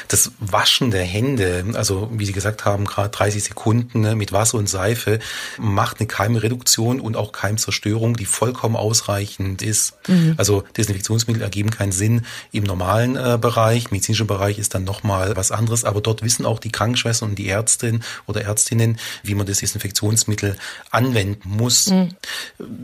Das 0.09 0.33
Waschen 0.41 0.91
der 0.91 1.05
Hände, 1.05 1.65
also 1.75 2.11
wie 2.13 2.25
Sie 2.25 2.33
gesagt 2.33 2.65
haben, 2.65 2.85
gerade 2.85 3.11
30 3.11 3.45
Sekunden 3.45 4.01
ne, 4.01 4.15
mit 4.15 4.33
Wasser 4.33 4.59
und 4.59 4.69
Seife, 4.69 5.19
macht 5.59 6.01
eine 6.01 6.07
Keimreduktion 6.07 7.01
und 7.01 7.17
auch 7.17 7.33
Keimzerstörung, 7.33 8.17
die 8.17 8.27
vollkommen 8.27 8.77
ausreichend 8.77 9.63
ist. 9.63 9.95
Mhm. 10.07 10.35
Also 10.37 10.65
Desinfektionsmittel 10.77 11.43
ergeben 11.43 11.71
keinen 11.71 11.93
Sinn 11.93 12.27
im 12.53 12.65
normalen 12.65 13.17
äh, 13.17 13.39
Bereich. 13.41 13.91
Medizinischer 13.91 14.25
Bereich 14.25 14.59
ist 14.59 14.75
dann 14.75 14.85
nochmal 14.85 15.37
was 15.37 15.53
anderes, 15.53 15.85
aber 15.85 16.01
dort 16.01 16.23
wissen 16.23 16.47
auch 16.47 16.59
die 16.59 16.73
Krankenschwestern 16.73 17.31
und 17.31 17.39
die 17.39 17.49
Ärztinnen 17.49 18.03
oder 18.27 18.43
Ärztinnen, 18.43 18.99
wie 19.23 19.35
man 19.35 19.47
das 19.47 19.59
Desinfektionsmittel 19.59 20.57
anwenden 20.91 21.49
muss. 21.49 21.89
Mhm. 21.89 22.11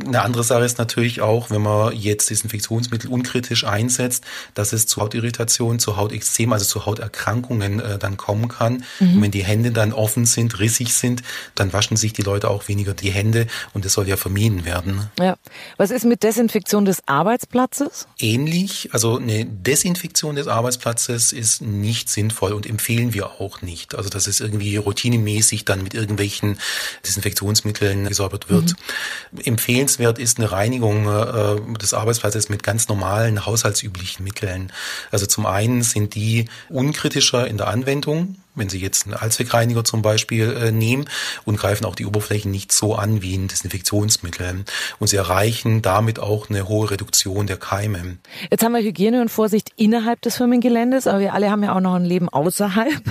Eine 0.06 0.22
andere 0.22 0.44
Sache 0.44 0.64
ist 0.64 0.78
natürlich 0.78 1.20
auch, 1.20 1.50
wenn 1.50 1.62
man 1.62 1.94
jetzt 1.94 2.30
Desinfektionsmittel 2.30 3.10
unkritisch 3.10 3.64
einsetzt, 3.64 4.24
dass 4.54 4.72
es 4.72 4.86
zu 4.86 5.00
Hautirritation, 5.00 5.78
zu 5.78 5.96
Hautexzem, 5.96 6.52
also 6.52 6.64
zu 6.64 6.83
Hauterkrankungen 6.86 7.80
äh, 7.80 7.98
dann 7.98 8.16
kommen 8.16 8.48
kann. 8.48 8.84
Mhm. 9.00 9.16
Und 9.16 9.22
wenn 9.22 9.30
die 9.30 9.44
Hände 9.44 9.72
dann 9.72 9.92
offen 9.92 10.26
sind, 10.26 10.58
rissig 10.58 10.94
sind, 10.94 11.22
dann 11.54 11.72
waschen 11.72 11.96
sich 11.96 12.12
die 12.12 12.22
Leute 12.22 12.50
auch 12.50 12.68
weniger 12.68 12.94
die 12.94 13.10
Hände 13.10 13.46
und 13.72 13.84
das 13.84 13.92
soll 13.92 14.08
ja 14.08 14.16
vermieden 14.16 14.64
werden. 14.64 15.10
Ja. 15.18 15.36
Was 15.76 15.90
ist 15.90 16.04
mit 16.04 16.22
Desinfektion 16.22 16.84
des 16.84 17.06
Arbeitsplatzes? 17.06 18.06
Ähnlich. 18.18 18.90
Also 18.92 19.18
eine 19.18 19.44
Desinfektion 19.44 20.36
des 20.36 20.48
Arbeitsplatzes 20.48 21.32
ist 21.32 21.62
nicht 21.62 22.08
sinnvoll 22.08 22.52
und 22.52 22.66
empfehlen 22.66 23.14
wir 23.14 23.40
auch 23.40 23.62
nicht. 23.62 23.94
Also 23.94 24.08
dass 24.08 24.26
es 24.26 24.40
irgendwie 24.40 24.76
routinemäßig 24.76 25.64
dann 25.64 25.82
mit 25.82 25.94
irgendwelchen 25.94 26.58
Desinfektionsmitteln 27.06 28.06
gesäubert 28.08 28.48
wird. 28.50 28.74
Mhm. 29.32 29.40
Empfehlenswert 29.44 30.18
ist 30.18 30.38
eine 30.38 30.50
Reinigung 30.52 31.06
äh, 31.08 31.78
des 31.78 31.94
Arbeitsplatzes 31.94 32.48
mit 32.48 32.62
ganz 32.62 32.88
normalen 32.88 33.46
haushaltsüblichen 33.46 34.24
Mitteln. 34.24 34.72
Also 35.10 35.26
zum 35.26 35.46
einen 35.46 35.82
sind 35.82 36.14
die 36.14 36.46
unkritischer 36.74 37.46
in 37.46 37.56
der 37.56 37.68
Anwendung, 37.68 38.36
wenn 38.54 38.68
Sie 38.68 38.78
jetzt 38.78 39.06
einen 39.06 39.14
Allzweckreiniger 39.14 39.84
zum 39.84 40.02
Beispiel 40.02 40.50
äh, 40.50 40.72
nehmen 40.72 41.06
und 41.44 41.56
greifen 41.56 41.84
auch 41.84 41.94
die 41.94 42.06
Oberflächen 42.06 42.50
nicht 42.50 42.72
so 42.72 42.94
an 42.94 43.22
wie 43.22 43.36
ein 43.36 43.48
Desinfektionsmittel. 43.48 44.64
Und 44.98 45.06
Sie 45.08 45.16
erreichen 45.16 45.82
damit 45.82 46.18
auch 46.18 46.50
eine 46.50 46.68
hohe 46.68 46.90
Reduktion 46.90 47.46
der 47.46 47.56
Keime. 47.56 48.18
Jetzt 48.50 48.64
haben 48.64 48.72
wir 48.72 48.82
Hygiene 48.82 49.20
und 49.20 49.30
Vorsicht 49.30 49.72
innerhalb 49.76 50.20
des 50.22 50.36
Firmengeländes, 50.36 51.06
aber 51.06 51.20
wir 51.20 51.34
alle 51.34 51.50
haben 51.50 51.62
ja 51.62 51.74
auch 51.74 51.80
noch 51.80 51.94
ein 51.94 52.04
Leben 52.04 52.28
außerhalb. 52.28 53.02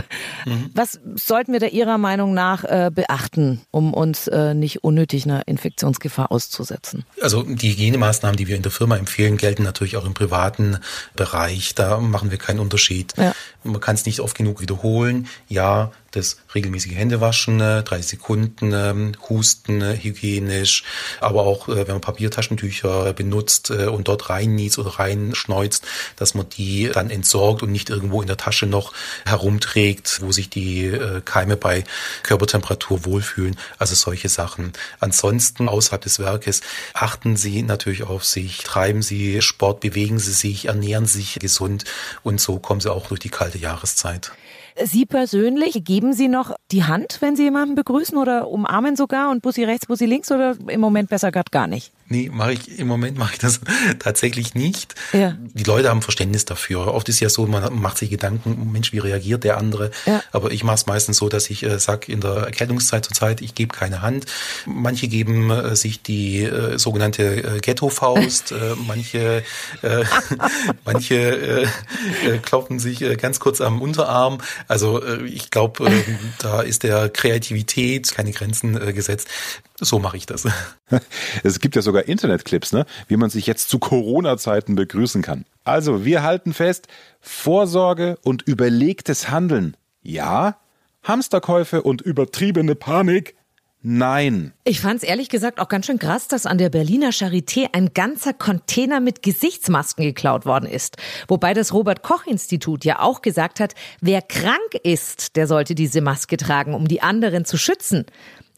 Mhm. 0.46 0.72
Was 0.74 1.00
sollten 1.16 1.54
wir 1.54 1.60
da 1.60 1.68
Ihrer 1.68 1.98
Meinung 1.98 2.34
nach 2.34 2.64
äh, 2.64 2.92
beachten, 2.94 3.62
um 3.72 3.94
uns 3.94 4.28
äh, 4.28 4.54
nicht 4.54 4.84
unnötig 4.84 5.26
einer 5.26 5.48
Infektionsgefahr 5.48 6.32
auszusetzen? 6.32 7.06
Also 7.22 7.44
die 7.44 7.72
Hygienemaßnahmen, 7.72 8.38
die 8.38 8.48
wir 8.48 8.56
in 8.56 8.62
der 8.62 8.72
Firma 8.72 8.98
empfehlen, 8.98 9.38
gelten 9.38 9.64
natürlich 9.64 9.98
auch 9.98 10.06
im 10.06 10.14
privaten 10.14 10.78
Bereich. 11.16 11.76
Da 11.76 12.00
machen 12.00 12.32
wir 12.32 12.38
keinen 12.38 12.60
Unterschied. 12.60 13.14
Ja. 13.18 13.34
Man 13.64 13.80
kann 13.80 13.96
es 13.96 14.06
nicht 14.06 14.20
oft 14.20 14.38
genug 14.38 14.62
wiederholen 14.62 15.28
ja, 15.48 15.92
das 16.16 16.38
regelmäßige 16.54 16.94
Händewaschen, 16.94 17.60
30 17.60 17.92
äh, 17.92 18.02
Sekunden, 18.02 18.72
ähm, 18.74 19.12
Husten, 19.30 19.82
äh, 19.82 19.98
hygienisch, 19.98 20.84
aber 21.20 21.42
auch 21.44 21.68
äh, 21.68 21.88
wenn 21.88 21.96
man 21.96 22.02
Papiertaschentücher 22.02 23.14
benutzt 23.14 23.72
und 23.72 24.08
dort 24.08 24.30
reinniest 24.30 24.78
oder 24.80 24.92
reinschneuzt, 24.92 25.86
dass 26.16 26.36
man 26.36 26.48
die 26.50 26.90
dann 26.94 27.10
entsorgt 27.10 27.64
und 27.64 27.72
nicht 27.72 27.90
irgendwo 27.90 28.22
in 28.22 28.28
der 28.28 28.38
Tasche 28.38 28.66
noch 28.66 28.94
herumträgt, 29.26 30.22
wo 30.22 30.32
sich 30.32 30.50
die 30.50 30.92
Keime 31.26 31.58
bei 31.58 31.84
Körpertemperatur 32.24 33.06
wohlfühlen. 33.06 33.58
Also 33.78 33.96
solche 33.96 34.30
Sachen. 34.30 34.74
Ansonsten 35.00 35.70
außerhalb 35.70 36.02
des 36.02 36.20
Werkes 36.20 36.62
achten 36.94 37.36
Sie 37.38 37.64
natürlich 37.64 38.04
auf 38.04 38.24
sich, 38.26 38.64
treiben 38.64 39.02
Sie 39.02 39.42
Sport, 39.42 39.80
bewegen 39.80 40.20
Sie 40.20 40.34
sich, 40.34 40.66
ernähren 40.66 41.06
sich 41.06 41.40
gesund 41.40 41.86
und 42.24 42.40
so 42.40 42.60
kommen 42.60 42.82
Sie 42.82 42.92
auch 42.92 43.08
durch 43.08 43.20
die 43.20 43.30
kalte 43.30 43.58
Jahreszeit. 43.58 44.32
Sie 44.84 45.06
persönlich, 45.06 45.84
geben 45.84 46.14
Sie 46.14 46.28
noch 46.28 46.56
die 46.72 46.84
Hand, 46.84 47.18
wenn 47.22 47.36
Sie 47.36 47.44
jemanden 47.44 47.76
begrüßen 47.76 48.18
oder 48.18 48.48
umarmen 48.48 48.96
sogar 48.96 49.30
und 49.30 49.42
Bussi 49.42 49.64
rechts, 49.64 49.86
Bussi 49.86 50.06
links 50.06 50.32
oder 50.32 50.56
im 50.68 50.82
Moment 50.82 51.10
besser 51.10 51.32
gerade 51.32 51.52
gar 51.52 51.68
nicht? 51.68 51.92
Nee, 52.08 52.30
mache 52.32 52.54
ich 52.54 52.80
im 52.80 52.88
Moment 52.88 53.18
mache 53.18 53.34
ich 53.34 53.40
das 53.40 53.62
tatsächlich 54.00 54.56
nicht. 54.56 54.96
Ja. 55.14 55.38
Die 55.54 55.64
Leute 55.64 55.90
haben 55.90 56.02
Verständnis 56.02 56.46
dafür. 56.46 56.94
Oft 56.94 57.08
ist 57.10 57.20
ja 57.20 57.30
so, 57.30 57.48
man 57.48 57.82
macht 57.82 57.98
sich 57.98 58.10
Gedanken, 58.10 58.72
Mensch, 58.72 58.92
wie 58.94 59.00
reagiert 59.00 59.44
der 59.44 59.58
andere? 59.58 59.92
Ja. 60.06 60.22
Aber 60.32 60.52
ich 60.52 60.64
mache 60.64 60.76
es 60.76 60.86
meistens 60.86 61.18
so, 61.18 61.30
dass 61.30 61.50
ich 61.50 61.64
äh, 61.64 61.80
sage 61.80 62.12
in 62.12 62.22
der 62.22 62.36
Erkältungszeit 62.36 63.06
zur 63.06 63.16
Zeit, 63.16 63.42
ich 63.42 63.56
gebe 63.56 63.74
keine 63.74 64.02
Hand. 64.02 64.26
Manche 64.66 65.08
geben 65.08 65.50
äh, 65.50 65.76
sich 65.76 66.02
die 66.04 66.44
äh, 66.44 66.78
sogenannte 66.78 67.24
äh, 67.24 67.60
Ghetto-Faust, 67.60 68.52
äh, 68.52 68.76
manche 68.86 69.44
äh, 69.82 70.04
manche 70.86 71.16
äh, 71.16 71.64
äh, 72.28 72.38
klopfen 72.40 72.80
sich 72.80 73.02
äh, 73.02 73.16
ganz 73.16 73.40
kurz 73.40 73.62
am 73.62 73.82
Unterarm. 73.82 74.40
Also 74.68 75.02
äh, 75.02 75.26
ich 75.26 75.52
glaube, 75.52 75.90
äh, 75.90 76.04
da 76.40 76.62
ist 76.62 76.84
der 76.84 77.10
Kreativität 77.10 78.12
keine 78.14 78.32
Grenzen 78.32 78.80
äh, 78.80 78.94
gesetzt. 78.94 79.28
So 79.84 80.00
mache 80.00 80.18
ich 80.18 80.26
das. 80.26 80.48
Es 81.44 81.60
gibt 81.60 81.76
ja 81.76 81.82
sogar 81.82 82.08
Internetclips, 82.08 82.72
ne? 82.72 82.86
wie 83.08 83.18
man 83.18 83.30
sich 83.30 83.48
jetzt 83.48 83.70
zu 83.70 83.80
Corona-Zeiten 83.80 84.76
begrüßen 84.76 85.22
kann. 85.22 85.46
Also, 85.64 86.06
wir 86.06 86.24
halten 86.24 86.54
fest, 86.54 86.88
Vorsorge 87.20 88.18
und 88.24 88.44
überlegtes 88.44 89.30
Handeln. 89.30 89.76
Ja, 90.02 90.58
Hamsterkäufe 91.04 91.82
und 91.82 92.02
übertriebene 92.02 92.76
Panik. 92.76 93.36
nein. 93.82 94.54
Ich 94.64 94.80
fand 94.80 94.98
es 94.98 95.04
ehrlich 95.04 95.28
gesagt 95.28 95.60
auch 95.60 95.68
ganz 95.68 95.86
schön 95.86 96.00
krass, 96.00 96.30
dass 96.30 96.46
an 96.46 96.58
der 96.58 96.70
Berliner 96.70 97.10
Charité 97.10 97.68
ein 97.74 97.94
ganzer 97.94 98.34
Container 98.34 99.02
mit 99.02 99.22
Gesichtsmasken 99.24 100.06
geklaut 100.06 100.46
worden 100.46 100.70
ist. 100.70 100.96
Wobei 101.28 101.54
das 101.54 101.74
Robert 101.74 102.02
Koch 102.04 102.26
Institut 102.26 102.86
ja 102.86 103.00
auch 103.00 103.22
gesagt 103.22 103.60
hat, 103.60 103.74
wer 104.00 104.22
krank 104.22 104.74
ist, 104.84 105.36
der 105.36 105.48
sollte 105.48 105.76
diese 105.76 106.00
Maske 106.02 106.38
tragen, 106.38 106.74
um 106.74 106.88
die 106.88 107.02
anderen 107.02 107.44
zu 107.44 107.58
schützen. 107.58 108.06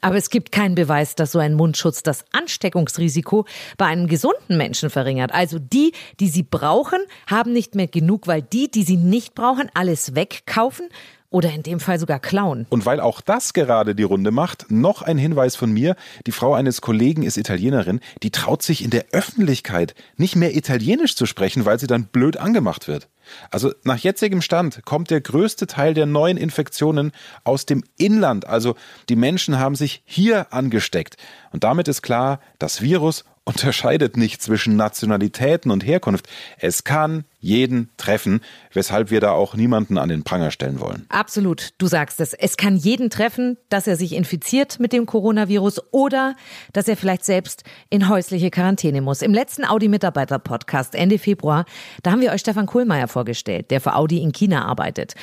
Aber 0.05 0.17
es 0.17 0.29
gibt 0.29 0.51
keinen 0.51 0.75
Beweis, 0.75 1.15
dass 1.15 1.31
so 1.31 1.39
ein 1.39 1.55
Mundschutz 1.55 2.03
das 2.03 2.25
Ansteckungsrisiko 2.31 3.47
bei 3.75 3.87
einem 3.87 4.05
gesunden 4.05 4.55
Menschen 4.55 4.91
verringert. 4.91 5.33
Also 5.33 5.57
die, 5.57 5.93
die 6.19 6.27
sie 6.27 6.43
brauchen, 6.43 6.99
haben 7.25 7.51
nicht 7.53 7.73
mehr 7.73 7.87
genug, 7.87 8.27
weil 8.27 8.43
die, 8.43 8.69
die 8.69 8.83
sie 8.83 8.97
nicht 8.97 9.33
brauchen, 9.33 9.67
alles 9.73 10.13
wegkaufen 10.13 10.89
oder 11.31 11.51
in 11.51 11.63
dem 11.63 11.79
Fall 11.79 11.97
sogar 11.97 12.19
klauen. 12.19 12.67
Und 12.69 12.85
weil 12.85 12.99
auch 12.99 13.19
das 13.19 13.53
gerade 13.53 13.95
die 13.95 14.03
Runde 14.03 14.29
macht, 14.29 14.69
noch 14.69 15.01
ein 15.01 15.17
Hinweis 15.17 15.55
von 15.55 15.71
mir. 15.71 15.95
Die 16.27 16.31
Frau 16.31 16.53
eines 16.53 16.81
Kollegen 16.81 17.23
ist 17.23 17.35
Italienerin, 17.35 17.99
die 18.21 18.29
traut 18.29 18.61
sich 18.61 18.83
in 18.83 18.91
der 18.91 19.05
Öffentlichkeit 19.11 19.95
nicht 20.17 20.35
mehr 20.35 20.55
Italienisch 20.55 21.15
zu 21.15 21.25
sprechen, 21.25 21.65
weil 21.65 21.79
sie 21.79 21.87
dann 21.87 22.05
blöd 22.05 22.37
angemacht 22.37 22.87
wird. 22.87 23.09
Also 23.51 23.73
nach 23.83 23.97
jetzigem 23.97 24.41
Stand 24.41 24.85
kommt 24.85 25.09
der 25.09 25.21
größte 25.21 25.67
Teil 25.67 25.93
der 25.93 26.05
neuen 26.05 26.37
Infektionen 26.37 27.11
aus 27.43 27.65
dem 27.65 27.83
Inland. 27.97 28.45
Also 28.47 28.75
die 29.09 29.15
Menschen 29.15 29.59
haben 29.59 29.75
sich 29.75 30.01
hier 30.05 30.53
angesteckt. 30.53 31.17
Und 31.55 31.63
damit 31.63 31.87
ist 31.87 32.01
klar, 32.01 32.41
das 32.59 32.81
Virus 32.81 33.23
unterscheidet 33.45 34.17
nicht 34.17 34.41
zwischen 34.41 34.75
Nationalitäten 34.75 35.71
und 35.71 35.85
Herkunft. 35.85 36.27
Es 36.57 36.83
kann 36.83 37.23
jeden 37.39 37.91
treffen, 37.95 38.41
weshalb 38.73 39.09
wir 39.09 39.21
da 39.21 39.31
auch 39.31 39.55
niemanden 39.55 39.97
an 39.97 40.09
den 40.09 40.25
Pranger 40.25 40.51
stellen 40.51 40.81
wollen. 40.81 41.05
Absolut, 41.07 41.69
du 41.77 41.87
sagst 41.87 42.19
es. 42.19 42.33
Es 42.33 42.57
kann 42.57 42.75
jeden 42.75 43.09
treffen, 43.09 43.57
dass 43.69 43.87
er 43.87 43.95
sich 43.95 44.15
infiziert 44.15 44.81
mit 44.81 44.91
dem 44.91 45.05
Coronavirus 45.05 45.93
oder 45.93 46.35
dass 46.73 46.89
er 46.89 46.97
vielleicht 46.97 47.23
selbst 47.23 47.63
in 47.89 48.09
häusliche 48.09 48.51
Quarantäne 48.51 48.99
muss. 48.99 49.21
Im 49.21 49.33
letzten 49.33 49.63
Audi-Mitarbeiter-Podcast 49.63 50.93
Ende 50.93 51.19
Februar, 51.19 51.63
da 52.03 52.11
haben 52.11 52.19
wir 52.19 52.33
euch 52.33 52.41
Stefan 52.41 52.65
Kohlmeier 52.65 53.07
vorgestellt, 53.07 53.71
der 53.71 53.79
für 53.79 53.95
Audi 53.95 54.21
in 54.21 54.33
China 54.33 54.65
arbeitet. 54.65 55.13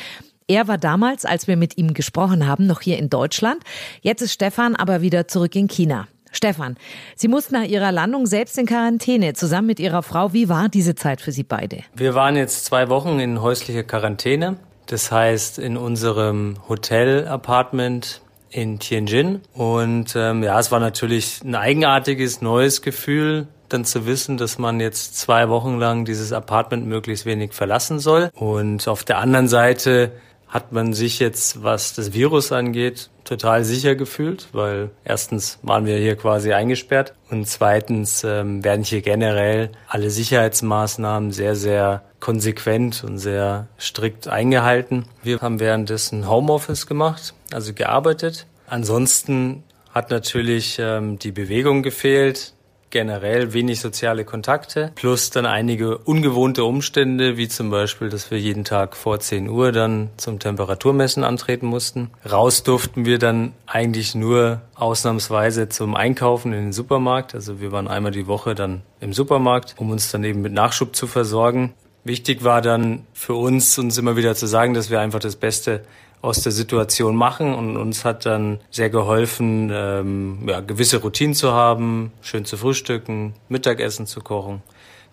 Er 0.47 0.67
war 0.67 0.79
damals, 0.79 1.27
als 1.27 1.47
wir 1.47 1.59
mit 1.59 1.77
ihm 1.77 1.93
gesprochen 1.93 2.47
haben, 2.47 2.67
noch 2.67 2.81
hier 2.81 2.99
in 2.99 3.11
Deutschland. 3.11 3.63
Jetzt 4.01 4.23
ist 4.23 4.33
Stefan 4.33 4.77
aber 4.77 5.03
wieder 5.03 5.29
zurück 5.29 5.55
in 5.57 5.69
China. 5.69 6.09
Stefan, 6.33 6.77
Sie 7.15 7.29
mussten 7.29 7.55
nach 7.55 7.65
Ihrer 7.65 7.93
Landung 7.93 8.27
selbst 8.27 8.59
in 8.59 8.67
Quarantäne, 8.67 9.35
zusammen 9.35 9.69
mit 9.69 9.79
Ihrer 9.79 10.03
Frau. 10.03 10.33
Wie 10.33 10.49
war 10.49 10.69
diese 10.69 10.95
Zeit 10.95 11.21
für 11.21 11.31
Sie 11.31 11.45
beide? 11.45 11.81
Wir 11.95 12.15
waren 12.15 12.37
jetzt 12.37 12.65
zwei 12.65 12.89
Wochen 12.89 13.21
in 13.21 13.41
häuslicher 13.41 13.85
Quarantäne. 13.85 14.57
Das 14.87 15.13
heißt, 15.13 15.59
in 15.59 15.77
unserem 15.77 16.57
Hotel-Apartment 16.69 18.21
in 18.51 18.79
Tianjin. 18.79 19.41
Und 19.55 20.15
ähm, 20.17 20.43
ja, 20.43 20.59
es 20.59 20.71
war 20.71 20.81
natürlich 20.81 21.41
ein 21.43 21.55
eigenartiges, 21.55 22.43
neues 22.43 22.83
Gefühl, 22.83 23.47
dann 23.69 23.85
zu 23.85 24.07
wissen, 24.07 24.37
dass 24.37 24.59
man 24.59 24.81
jetzt 24.81 25.17
zwei 25.17 25.49
Wochen 25.49 25.79
lang 25.79 26.05
dieses 26.05 26.33
Apartment 26.33 26.87
möglichst 26.87 27.25
wenig 27.25 27.53
verlassen 27.55 27.99
soll. 27.99 28.31
Und 28.35 28.87
auf 28.89 29.05
der 29.05 29.19
anderen 29.19 29.49
Seite 29.49 30.13
hat 30.53 30.71
man 30.71 30.93
sich 30.93 31.19
jetzt, 31.19 31.63
was 31.63 31.95
das 31.95 32.13
Virus 32.13 32.53
angeht, 32.53 33.09
total 33.25 33.65
sicher 33.65 33.95
gefühlt, 33.95 34.49
weil 34.53 34.91
erstens 35.03 35.59
waren 35.63 35.87
wir 35.87 35.97
hier 35.97 36.15
quasi 36.15 36.53
eingesperrt 36.53 37.15
und 37.31 37.49
zweitens 37.49 38.23
ähm, 38.23 38.63
werden 38.63 38.85
hier 38.85 39.01
generell 39.01 39.71
alle 39.89 40.11
Sicherheitsmaßnahmen 40.11 41.33
sehr, 41.33 41.57
sehr 41.57 42.03
konsequent 42.21 43.03
und 43.03 43.17
sehr 43.17 43.69
strikt 43.81 44.29
eingehalten. 44.29 45.07
Wir 45.23 45.41
haben 45.41 45.59
währenddessen 45.59 46.29
Homeoffice 46.29 46.87
gemacht, 46.87 47.33
also 47.51 47.73
gearbeitet. 47.73 48.47
Ansonsten 48.67 49.65
hat 49.91 50.11
natürlich 50.11 50.77
ähm, 50.79 51.19
die 51.19 51.33
Bewegung 51.33 51.83
gefehlt 51.83 52.53
generell 52.93 53.53
wenig 53.53 53.81
soziale 53.81 54.25
Kontakte, 54.25 54.93
plus 54.95 55.31
dann 55.31 55.47
einige 55.47 55.99
ungewohnte 55.99 56.63
Umstände, 56.63 57.37
wie 57.37 57.49
zum 57.49 57.71
Beispiel, 57.71 58.09
dass 58.09 58.31
wir 58.31 58.39
jeden 58.39 58.63
Tag 58.63 58.95
vor 58.95 59.19
10 59.19 59.49
Uhr 59.49 59.73
dann 59.73 60.11
zum 60.17 60.39
Temperaturmessen 60.39 61.25
antreten 61.25 61.67
mussten. 61.67 62.11
Raus 62.31 62.63
durften 62.63 63.05
wir 63.05 63.19
dann 63.19 63.55
eigentlich 63.67 64.15
nur 64.15 64.61
ausnahmsweise 64.77 65.69
zum 65.69 65.97
Einkaufen 65.97 66.53
in 66.53 66.67
den 66.67 66.73
Supermarkt. 66.73 67.35
Also 67.35 67.61
wir 67.61 67.73
waren 67.73 67.89
einmal 67.89 68.13
die 68.13 68.29
Woche 68.29 68.55
dann 68.55 68.83
im 69.01 69.13
Supermarkt, 69.13 69.75
um 69.79 69.91
uns 69.91 70.13
dann 70.13 70.23
eben 70.23 70.43
mit 70.43 70.53
Nachschub 70.53 70.95
zu 70.95 71.09
versorgen. 71.09 71.75
Wichtig 72.05 72.45
war 72.45 72.61
dann 72.61 73.07
für 73.13 73.35
uns, 73.35 73.79
uns 73.79 73.97
immer 73.97 74.17
wieder 74.17 74.35
zu 74.35 74.47
sagen, 74.47 74.75
dass 74.75 74.91
wir 74.91 75.01
einfach 75.01 75.21
das 75.21 75.37
Beste 75.37 75.83
aus 76.23 76.41
der 76.41 76.53
Situation 76.53 77.17
machen 77.17 77.53
und 77.53 77.77
uns 77.77 78.05
hat 78.05 78.25
dann 78.25 78.61
sehr 78.71 78.91
geholfen, 78.91 79.71
ähm, 79.75 80.45
ja, 80.47 80.61
gewisse 80.61 80.99
Routinen 80.99 81.35
zu 81.35 81.53
haben, 81.53 82.13
schön 82.23 82.45
zu 82.45 82.57
frühstücken, 82.57 83.35
Mittagessen 83.49 84.07
zu 84.07 84.21
kochen, 84.21 84.63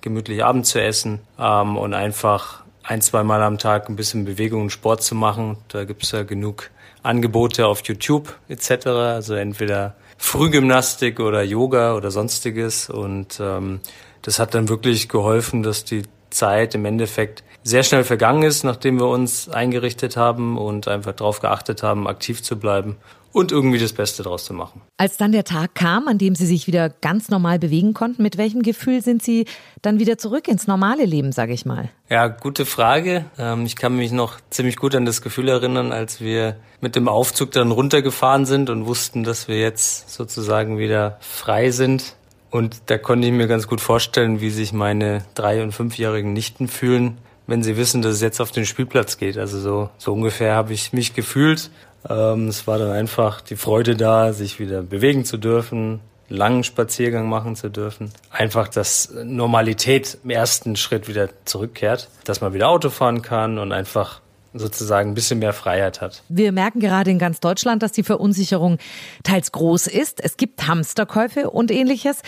gemütlich 0.01 0.43
Abend 0.43 0.67
zu 0.67 0.81
essen 0.81 1.19
ähm, 1.39 1.77
und 1.77 1.95
einfach 1.95 2.63
ein, 2.83 3.01
zwei 3.01 3.23
Mal 3.23 3.41
am 3.41 3.57
Tag 3.57 3.89
ein 3.89 3.95
bisschen 3.95 4.23
Bewegung 4.23 4.61
und 4.61 4.69
Sport 4.69 5.01
zu 5.01 5.15
machen. 5.15 5.57
Da 5.67 5.83
gibt's 5.83 6.11
ja 6.11 6.23
genug 6.23 6.69
Angebote 7.01 7.65
auf 7.65 7.81
YouTube 7.83 8.35
etc. 8.47 8.87
Also 8.87 9.33
entweder 9.33 9.95
Frühgymnastik 10.17 11.19
oder 11.19 11.41
Yoga 11.41 11.95
oder 11.95 12.11
sonstiges 12.11 12.89
und 12.89 13.39
ähm, 13.41 13.79
das 14.21 14.37
hat 14.37 14.53
dann 14.53 14.69
wirklich 14.69 15.09
geholfen, 15.09 15.63
dass 15.63 15.85
die 15.85 16.03
Zeit 16.29 16.75
im 16.75 16.85
Endeffekt 16.85 17.43
sehr 17.63 17.83
schnell 17.83 18.03
vergangen 18.03 18.43
ist, 18.43 18.63
nachdem 18.63 18.99
wir 18.99 19.07
uns 19.07 19.49
eingerichtet 19.49 20.17
haben 20.17 20.57
und 20.57 20.87
einfach 20.87 21.13
darauf 21.13 21.39
geachtet 21.39 21.83
haben, 21.83 22.07
aktiv 22.07 22.41
zu 22.41 22.57
bleiben 22.57 22.97
und 23.31 23.51
irgendwie 23.51 23.77
das 23.77 23.93
Beste 23.93 24.23
daraus 24.23 24.45
zu 24.45 24.53
machen. 24.53 24.81
Als 24.97 25.17
dann 25.17 25.31
der 25.31 25.43
Tag 25.43 25.75
kam, 25.75 26.07
an 26.07 26.17
dem 26.17 26.35
Sie 26.35 26.45
sich 26.45 26.67
wieder 26.67 26.89
ganz 26.89 27.29
normal 27.29 27.59
bewegen 27.59 27.93
konnten, 27.93 28.23
mit 28.23 28.37
welchem 28.37 28.63
Gefühl 28.63 29.01
sind 29.01 29.21
Sie 29.21 29.45
dann 29.81 29.99
wieder 29.99 30.17
zurück 30.17 30.47
ins 30.47 30.67
normale 30.67 31.05
Leben, 31.05 31.31
sage 31.31 31.53
ich 31.53 31.65
mal? 31.65 31.89
Ja, 32.09 32.27
gute 32.27 32.65
Frage. 32.65 33.25
Ähm, 33.37 33.65
ich 33.65 33.75
kann 33.75 33.95
mich 33.95 34.11
noch 34.11 34.39
ziemlich 34.49 34.77
gut 34.77 34.95
an 34.95 35.05
das 35.05 35.21
Gefühl 35.21 35.47
erinnern, 35.47 35.91
als 35.91 36.21
wir 36.21 36.55
mit 36.81 36.95
dem 36.95 37.07
Aufzug 37.07 37.51
dann 37.51 37.71
runtergefahren 37.71 38.45
sind 38.45 38.69
und 38.69 38.87
wussten, 38.87 39.23
dass 39.23 39.47
wir 39.47 39.59
jetzt 39.59 40.09
sozusagen 40.09 40.79
wieder 40.79 41.17
frei 41.19 41.71
sind. 41.71 42.15
Und 42.49 42.81
da 42.87 42.97
konnte 42.97 43.27
ich 43.27 43.33
mir 43.33 43.47
ganz 43.47 43.67
gut 43.67 43.81
vorstellen, 43.81 44.41
wie 44.41 44.49
sich 44.49 44.73
meine 44.73 45.23
drei- 45.35 45.61
und 45.61 45.71
fünfjährigen 45.71 46.33
Nichten 46.33 46.67
fühlen, 46.67 47.17
wenn 47.47 47.63
sie 47.63 47.77
wissen, 47.77 48.01
dass 48.01 48.13
es 48.13 48.21
jetzt 48.21 48.41
auf 48.41 48.51
den 48.51 48.65
Spielplatz 48.65 49.17
geht. 49.17 49.37
Also 49.37 49.59
so, 49.59 49.89
so 49.97 50.13
ungefähr 50.13 50.55
habe 50.55 50.73
ich 50.73 50.93
mich 50.93 51.13
gefühlt. 51.13 51.69
Ähm, 52.07 52.47
es 52.47 52.67
war 52.67 52.79
dann 52.79 52.91
einfach 52.91 53.41
die 53.41 53.55
Freude 53.55 53.95
da, 53.95 54.33
sich 54.33 54.59
wieder 54.59 54.81
bewegen 54.81 55.25
zu 55.25 55.37
dürfen, 55.37 55.99
langen 56.29 56.63
Spaziergang 56.63 57.27
machen 57.27 57.55
zu 57.55 57.69
dürfen. 57.69 58.11
Einfach, 58.29 58.67
dass 58.67 59.11
Normalität 59.23 60.19
im 60.23 60.29
ersten 60.29 60.75
Schritt 60.75 61.07
wieder 61.07 61.29
zurückkehrt, 61.45 62.09
dass 62.23 62.41
man 62.41 62.53
wieder 62.53 62.69
Auto 62.69 62.89
fahren 62.89 63.21
kann 63.21 63.57
und 63.57 63.71
einfach 63.71 64.21
sozusagen 64.53 65.11
ein 65.11 65.13
bisschen 65.13 65.39
mehr 65.39 65.53
Freiheit 65.53 66.01
hat. 66.01 66.23
Wir 66.29 66.51
merken 66.51 66.79
gerade 66.79 67.11
in 67.11 67.19
ganz 67.19 67.39
Deutschland, 67.39 67.83
dass 67.83 67.91
die 67.91 68.03
Verunsicherung 68.03 68.77
teils 69.23 69.51
groß 69.51 69.87
ist. 69.87 70.23
Es 70.23 70.37
gibt 70.37 70.67
Hamsterkäufe 70.67 71.49
und 71.49 71.71
ähnliches. 71.71 72.21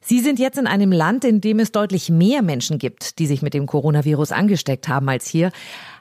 Sie 0.00 0.20
sind 0.20 0.38
jetzt 0.38 0.58
in 0.58 0.66
einem 0.66 0.92
Land, 0.92 1.24
in 1.24 1.40
dem 1.40 1.58
es 1.58 1.72
deutlich 1.72 2.10
mehr 2.10 2.42
Menschen 2.42 2.78
gibt, 2.78 3.18
die 3.18 3.26
sich 3.26 3.42
mit 3.42 3.54
dem 3.54 3.66
Coronavirus 3.66 4.32
angesteckt 4.32 4.88
haben 4.88 5.08
als 5.08 5.26
hier. 5.26 5.50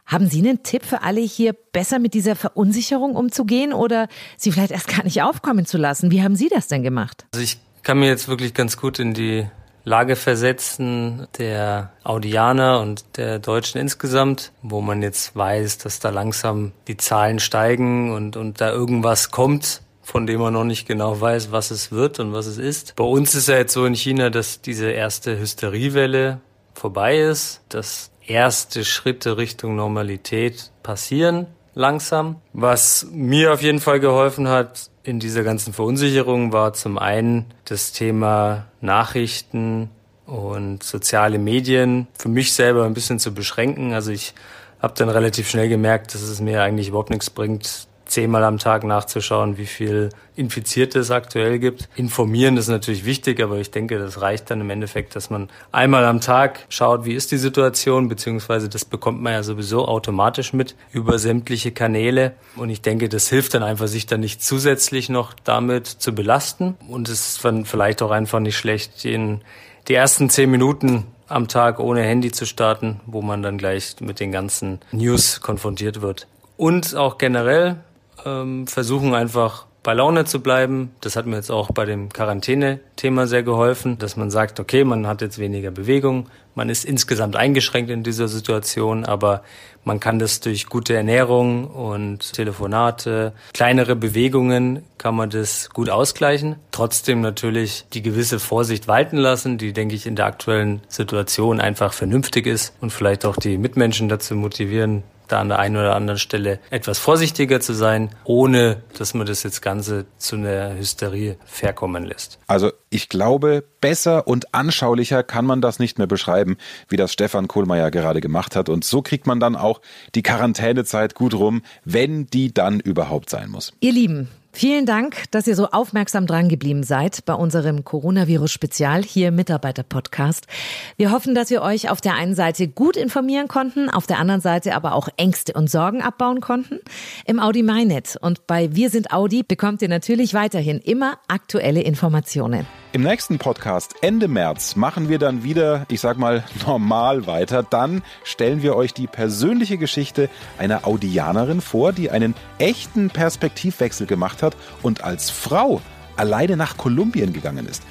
Haben 0.05 0.29
Sie 0.29 0.39
einen 0.39 0.61
Tipp 0.61 0.85
für 0.85 1.01
alle 1.01 1.21
hier, 1.21 1.53
besser 1.53 1.97
mit 1.97 2.13
dieser 2.13 2.35
Verunsicherung 2.35 3.15
umzugehen 3.15 3.73
oder 3.73 4.07
sie 4.37 4.51
vielleicht 4.51 4.71
erst 4.71 4.87
gar 4.87 5.03
nicht 5.03 5.23
aufkommen 5.23 5.65
zu 5.65 5.77
lassen? 5.77 6.11
Wie 6.11 6.21
haben 6.21 6.35
Sie 6.35 6.47
das 6.47 6.67
denn 6.67 6.83
gemacht? 6.83 7.25
Also 7.33 7.43
ich 7.43 7.57
kann 7.81 7.99
mir 7.99 8.07
jetzt 8.07 8.27
wirklich 8.27 8.53
ganz 8.53 8.77
gut 8.77 8.99
in 8.99 9.13
die 9.13 9.47
Lage 9.85 10.15
versetzen 10.15 11.27
der 11.37 11.91
Audianer 12.03 12.81
und 12.81 13.05
der 13.17 13.37
Deutschen 13.37 13.79
insgesamt, 13.79 14.51
wo 14.63 14.81
man 14.81 15.03
jetzt 15.03 15.35
weiß, 15.35 15.77
dass 15.77 15.99
da 15.99 16.09
langsam 16.09 16.71
die 16.87 16.97
Zahlen 16.97 17.39
steigen 17.39 18.11
und, 18.11 18.35
und 18.35 18.59
da 18.61 18.71
irgendwas 18.71 19.29
kommt, 19.29 19.81
von 20.01 20.25
dem 20.25 20.41
man 20.41 20.53
noch 20.53 20.63
nicht 20.63 20.87
genau 20.87 21.21
weiß, 21.21 21.51
was 21.51 21.69
es 21.69 21.91
wird 21.91 22.19
und 22.19 22.33
was 22.33 22.47
es 22.47 22.57
ist. 22.57 22.95
Bei 22.95 23.03
uns 23.03 23.35
ist 23.35 23.47
ja 23.47 23.57
jetzt 23.57 23.73
so 23.73 23.85
in 23.85 23.93
China, 23.93 24.31
dass 24.31 24.59
diese 24.61 24.89
erste 24.89 25.39
Hysteriewelle 25.39 26.41
vorbei 26.73 27.19
ist, 27.19 27.61
dass 27.69 28.09
erste 28.25 28.83
Schritte 28.83 29.37
Richtung 29.37 29.75
Normalität 29.75 30.71
passieren 30.81 31.45
langsam. 31.75 32.37
Was 32.53 33.07
mir 33.11 33.53
auf 33.53 33.61
jeden 33.61 33.79
Fall 33.79 33.99
geholfen 33.99 34.47
hat 34.47 34.89
in 35.05 35.19
dieser 35.19 35.43
ganzen 35.43 35.71
Verunsicherung 35.71 36.51
war 36.51 36.73
zum 36.73 36.97
einen 36.97 37.45
das 37.65 37.91
Thema 37.91 38.65
Nachrichten 38.81 39.89
und 40.25 40.81
soziale 40.83 41.37
Medien 41.37 42.07
für 42.17 42.29
mich 42.29 42.53
selber 42.53 42.85
ein 42.85 42.95
bisschen 42.95 43.19
zu 43.19 43.33
beschränken. 43.33 43.93
Also 43.93 44.11
ich 44.11 44.33
habe 44.81 44.95
dann 44.97 45.09
relativ 45.09 45.47
schnell 45.47 45.69
gemerkt, 45.69 46.15
dass 46.15 46.23
es 46.23 46.41
mir 46.41 46.63
eigentlich 46.63 46.89
überhaupt 46.89 47.11
nichts 47.11 47.29
bringt, 47.29 47.87
zehnmal 48.15 48.45
am 48.45 48.59
Tag 48.59 48.85
nachzuschauen, 48.85 49.57
wie 49.57 49.65
viel 49.65 50.09
Infizierte 50.37 50.99
es 50.99 51.11
aktuell 51.11 51.59
gibt. 51.59 51.89
Informieren 51.97 52.55
ist 52.55 52.69
natürlich 52.69 53.03
wichtig, 53.03 53.43
aber 53.43 53.57
ich 53.57 53.71
denke, 53.71 53.99
das 53.99 54.21
reicht 54.21 54.49
dann 54.49 54.61
im 54.61 54.69
Endeffekt, 54.69 55.17
dass 55.17 55.29
man 55.29 55.49
einmal 55.73 56.05
am 56.05 56.21
Tag 56.21 56.65
schaut, 56.69 57.03
wie 57.03 57.13
ist 57.13 57.33
die 57.33 57.37
Situation, 57.37 58.07
beziehungsweise 58.07 58.69
das 58.69 58.85
bekommt 58.85 59.21
man 59.21 59.33
ja 59.33 59.43
sowieso 59.43 59.85
automatisch 59.85 60.53
mit 60.53 60.75
über 60.93 61.19
sämtliche 61.19 61.73
Kanäle. 61.73 62.35
Und 62.55 62.69
ich 62.69 62.81
denke, 62.81 63.09
das 63.09 63.27
hilft 63.27 63.53
dann 63.53 63.63
einfach, 63.63 63.87
sich 63.87 64.05
dann 64.05 64.21
nicht 64.21 64.41
zusätzlich 64.41 65.09
noch 65.09 65.33
damit 65.43 65.85
zu 65.85 66.15
belasten. 66.15 66.77
Und 66.87 67.09
es 67.09 67.27
ist 67.27 67.45
dann 67.45 67.65
vielleicht 67.65 68.01
auch 68.01 68.11
einfach 68.11 68.39
nicht 68.39 68.57
schlecht, 68.57 69.03
in 69.03 69.41
die 69.89 69.93
ersten 69.93 70.29
zehn 70.29 70.49
Minuten 70.49 71.05
am 71.27 71.49
Tag 71.49 71.79
ohne 71.79 72.01
Handy 72.01 72.31
zu 72.31 72.45
starten, 72.45 73.01
wo 73.05 73.21
man 73.21 73.41
dann 73.41 73.57
gleich 73.57 73.97
mit 73.99 74.21
den 74.21 74.31
ganzen 74.31 74.79
News 74.93 75.41
konfrontiert 75.41 76.01
wird. 76.01 76.27
Und 76.55 76.95
auch 76.95 77.17
generell 77.17 77.77
ähm, 78.25 78.67
versuchen 78.67 79.13
einfach 79.13 79.65
bei 79.85 79.93
Laune 79.93 80.25
zu 80.25 80.41
bleiben. 80.41 80.95
Das 80.99 81.15
hat 81.15 81.27
mir 81.27 81.35
jetzt 81.35 81.51
auch 81.51 81.69
bei 81.69 81.85
dem 81.85 82.09
Quarantäne-Thema 82.09 83.27
sehr 83.27 83.43
geholfen, 83.43 83.99
dass 83.99 84.17
man 84.17 84.31
sagt, 84.31 84.59
okay, 84.59 84.83
man 84.83 85.05
hat 85.05 85.21
jetzt 85.21 85.37
weniger 85.37 85.69
Bewegung, 85.69 86.27
man 86.55 86.69
ist 86.69 86.85
insgesamt 86.85 87.35
eingeschränkt 87.35 87.91
in 87.91 88.01
dieser 88.01 88.27
Situation, 88.27 89.05
aber 89.05 89.43
man 89.83 89.99
kann 89.99 90.17
das 90.17 90.39
durch 90.39 90.65
gute 90.65 90.95
Ernährung 90.95 91.67
und 91.67 92.33
Telefonate, 92.33 93.33
kleinere 93.53 93.95
Bewegungen 93.95 94.81
kann 94.97 95.15
man 95.15 95.29
das 95.29 95.69
gut 95.69 95.91
ausgleichen. 95.91 96.55
Trotzdem 96.71 97.21
natürlich 97.21 97.85
die 97.93 98.01
gewisse 98.01 98.39
Vorsicht 98.39 98.87
walten 98.87 99.17
lassen, 99.17 99.59
die, 99.59 99.71
denke 99.71 99.93
ich, 99.93 100.07
in 100.07 100.15
der 100.15 100.25
aktuellen 100.25 100.81
Situation 100.87 101.59
einfach 101.59 101.93
vernünftig 101.93 102.47
ist 102.47 102.73
und 102.81 102.91
vielleicht 102.91 103.23
auch 103.23 103.35
die 103.35 103.59
Mitmenschen 103.59 104.09
dazu 104.09 104.33
motivieren, 104.33 105.03
da 105.27 105.41
an 105.41 105.49
der 105.49 105.59
einen 105.59 105.77
oder 105.77 105.95
anderen 105.95 106.19
Stelle 106.19 106.59
etwas 106.69 106.99
vorsichtiger 106.99 107.59
zu 107.59 107.73
sein, 107.73 108.09
ohne 108.23 108.83
dass 108.97 109.13
man 109.13 109.27
das 109.27 109.43
jetzt 109.43 109.61
Ganze 109.61 110.05
zu 110.17 110.35
einer 110.35 110.75
Hysterie 110.75 111.37
verkommen 111.45 112.03
lässt. 112.05 112.39
Also 112.47 112.71
ich 112.89 113.09
glaube, 113.09 113.63
besser 113.81 114.27
und 114.27 114.53
anschaulicher 114.53 115.23
kann 115.23 115.45
man 115.45 115.61
das 115.61 115.79
nicht 115.79 115.97
mehr 115.97 116.07
beschreiben, 116.07 116.57
wie 116.87 116.97
das 116.97 117.11
Stefan 117.11 117.47
Kohlmeier 117.47 117.91
gerade 117.91 118.21
gemacht 118.21 118.55
hat. 118.55 118.69
Und 118.69 118.83
so 118.83 119.01
kriegt 119.01 119.27
man 119.27 119.39
dann 119.39 119.55
auch 119.55 119.81
die 120.15 120.23
Quarantänezeit 120.23 121.15
gut 121.15 121.33
rum, 121.33 121.61
wenn 121.83 122.27
die 122.27 122.53
dann 122.53 122.79
überhaupt 122.79 123.29
sein 123.29 123.49
muss. 123.49 123.73
Ihr 123.79 123.93
Lieben, 123.93 124.29
Vielen 124.57 124.85
Dank, 124.85 125.29
dass 125.31 125.47
ihr 125.47 125.55
so 125.57 125.67
aufmerksam 125.67 126.27
dran 126.27 126.47
geblieben 126.47 126.83
seid 126.83 127.25
bei 127.25 127.33
unserem 127.33 127.83
Coronavirus-Spezial 127.83 129.03
hier 129.03 129.33
Mitarbeiter-Podcast. 129.33 130.47
Wir 130.95 131.11
hoffen, 131.11 131.35
dass 131.35 131.49
wir 131.49 131.61
euch 131.61 131.89
auf 131.89 131.99
der 131.99 132.13
einen 132.13 132.35
Seite 132.35 132.69
gut 132.69 132.95
informieren 132.95 133.49
konnten, 133.49 133.89
auf 133.89 134.07
der 134.07 134.17
anderen 134.17 134.39
Seite 134.39 134.73
aber 134.73 134.95
auch 134.95 135.09
Ängste 135.17 135.51
und 135.51 135.69
Sorgen 135.69 136.01
abbauen 136.01 136.39
konnten. 136.39 136.79
Im 137.25 137.41
Audi 137.41 137.63
MyNet 137.63 138.17
und 138.21 138.47
bei 138.47 138.73
Wir 138.73 138.89
sind 138.89 139.11
Audi 139.11 139.43
bekommt 139.43 139.81
ihr 139.81 139.89
natürlich 139.89 140.33
weiterhin 140.33 140.79
immer 140.79 141.19
aktuelle 141.27 141.81
Informationen. 141.81 142.65
Im 142.95 143.01
nächsten 143.01 143.39
Podcast 143.39 143.95
Ende 143.99 144.29
März 144.29 144.77
machen 144.77 145.09
wir 145.09 145.19
dann 145.19 145.43
wieder, 145.43 145.85
ich 145.89 145.99
sag 145.99 146.17
mal, 146.17 146.45
normal 146.65 147.27
weiter. 147.27 147.61
Dann 147.61 148.01
stellen 148.23 148.61
wir 148.63 148.77
euch 148.77 148.93
die 148.93 149.05
persönliche 149.05 149.77
Geschichte 149.77 150.29
einer 150.57 150.87
Audianerin 150.87 151.59
vor, 151.59 151.91
die 151.91 152.09
einen 152.09 152.35
echten 152.57 153.09
Perspektivwechsel 153.09 154.07
gemacht 154.07 154.41
hat 154.41 154.55
und 154.81 155.03
als 155.03 155.29
Frau 155.29 155.81
alleine 156.15 156.55
nach 156.55 156.77
Kolumbien 156.77 157.33
gegangen 157.33 157.67
ist. 157.67 157.83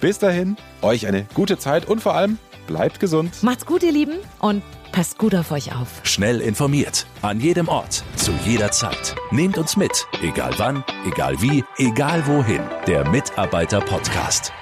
Bis 0.00 0.18
dahin, 0.18 0.56
euch 0.82 1.06
eine 1.06 1.24
gute 1.34 1.56
Zeit 1.58 1.84
und 1.84 2.00
vor 2.00 2.16
allem 2.16 2.38
bleibt 2.68 3.00
gesund. 3.00 3.42
Macht's 3.42 3.66
gut, 3.66 3.82
ihr 3.82 3.90
Lieben, 3.90 4.18
und 4.38 4.62
passt 4.92 5.18
gut 5.18 5.34
auf 5.34 5.50
euch 5.50 5.74
auf. 5.74 5.88
Schnell 6.04 6.40
informiert, 6.40 7.06
an 7.22 7.40
jedem 7.40 7.66
Ort, 7.66 8.04
zu 8.14 8.30
jeder 8.44 8.70
Zeit. 8.70 9.16
Nehmt 9.32 9.58
uns 9.58 9.76
mit, 9.76 10.06
egal 10.22 10.52
wann, 10.58 10.84
egal 11.04 11.34
wie, 11.42 11.64
egal 11.78 12.24
wohin. 12.28 12.62
Der 12.86 13.08
Mitarbeiter-Podcast. 13.08 14.52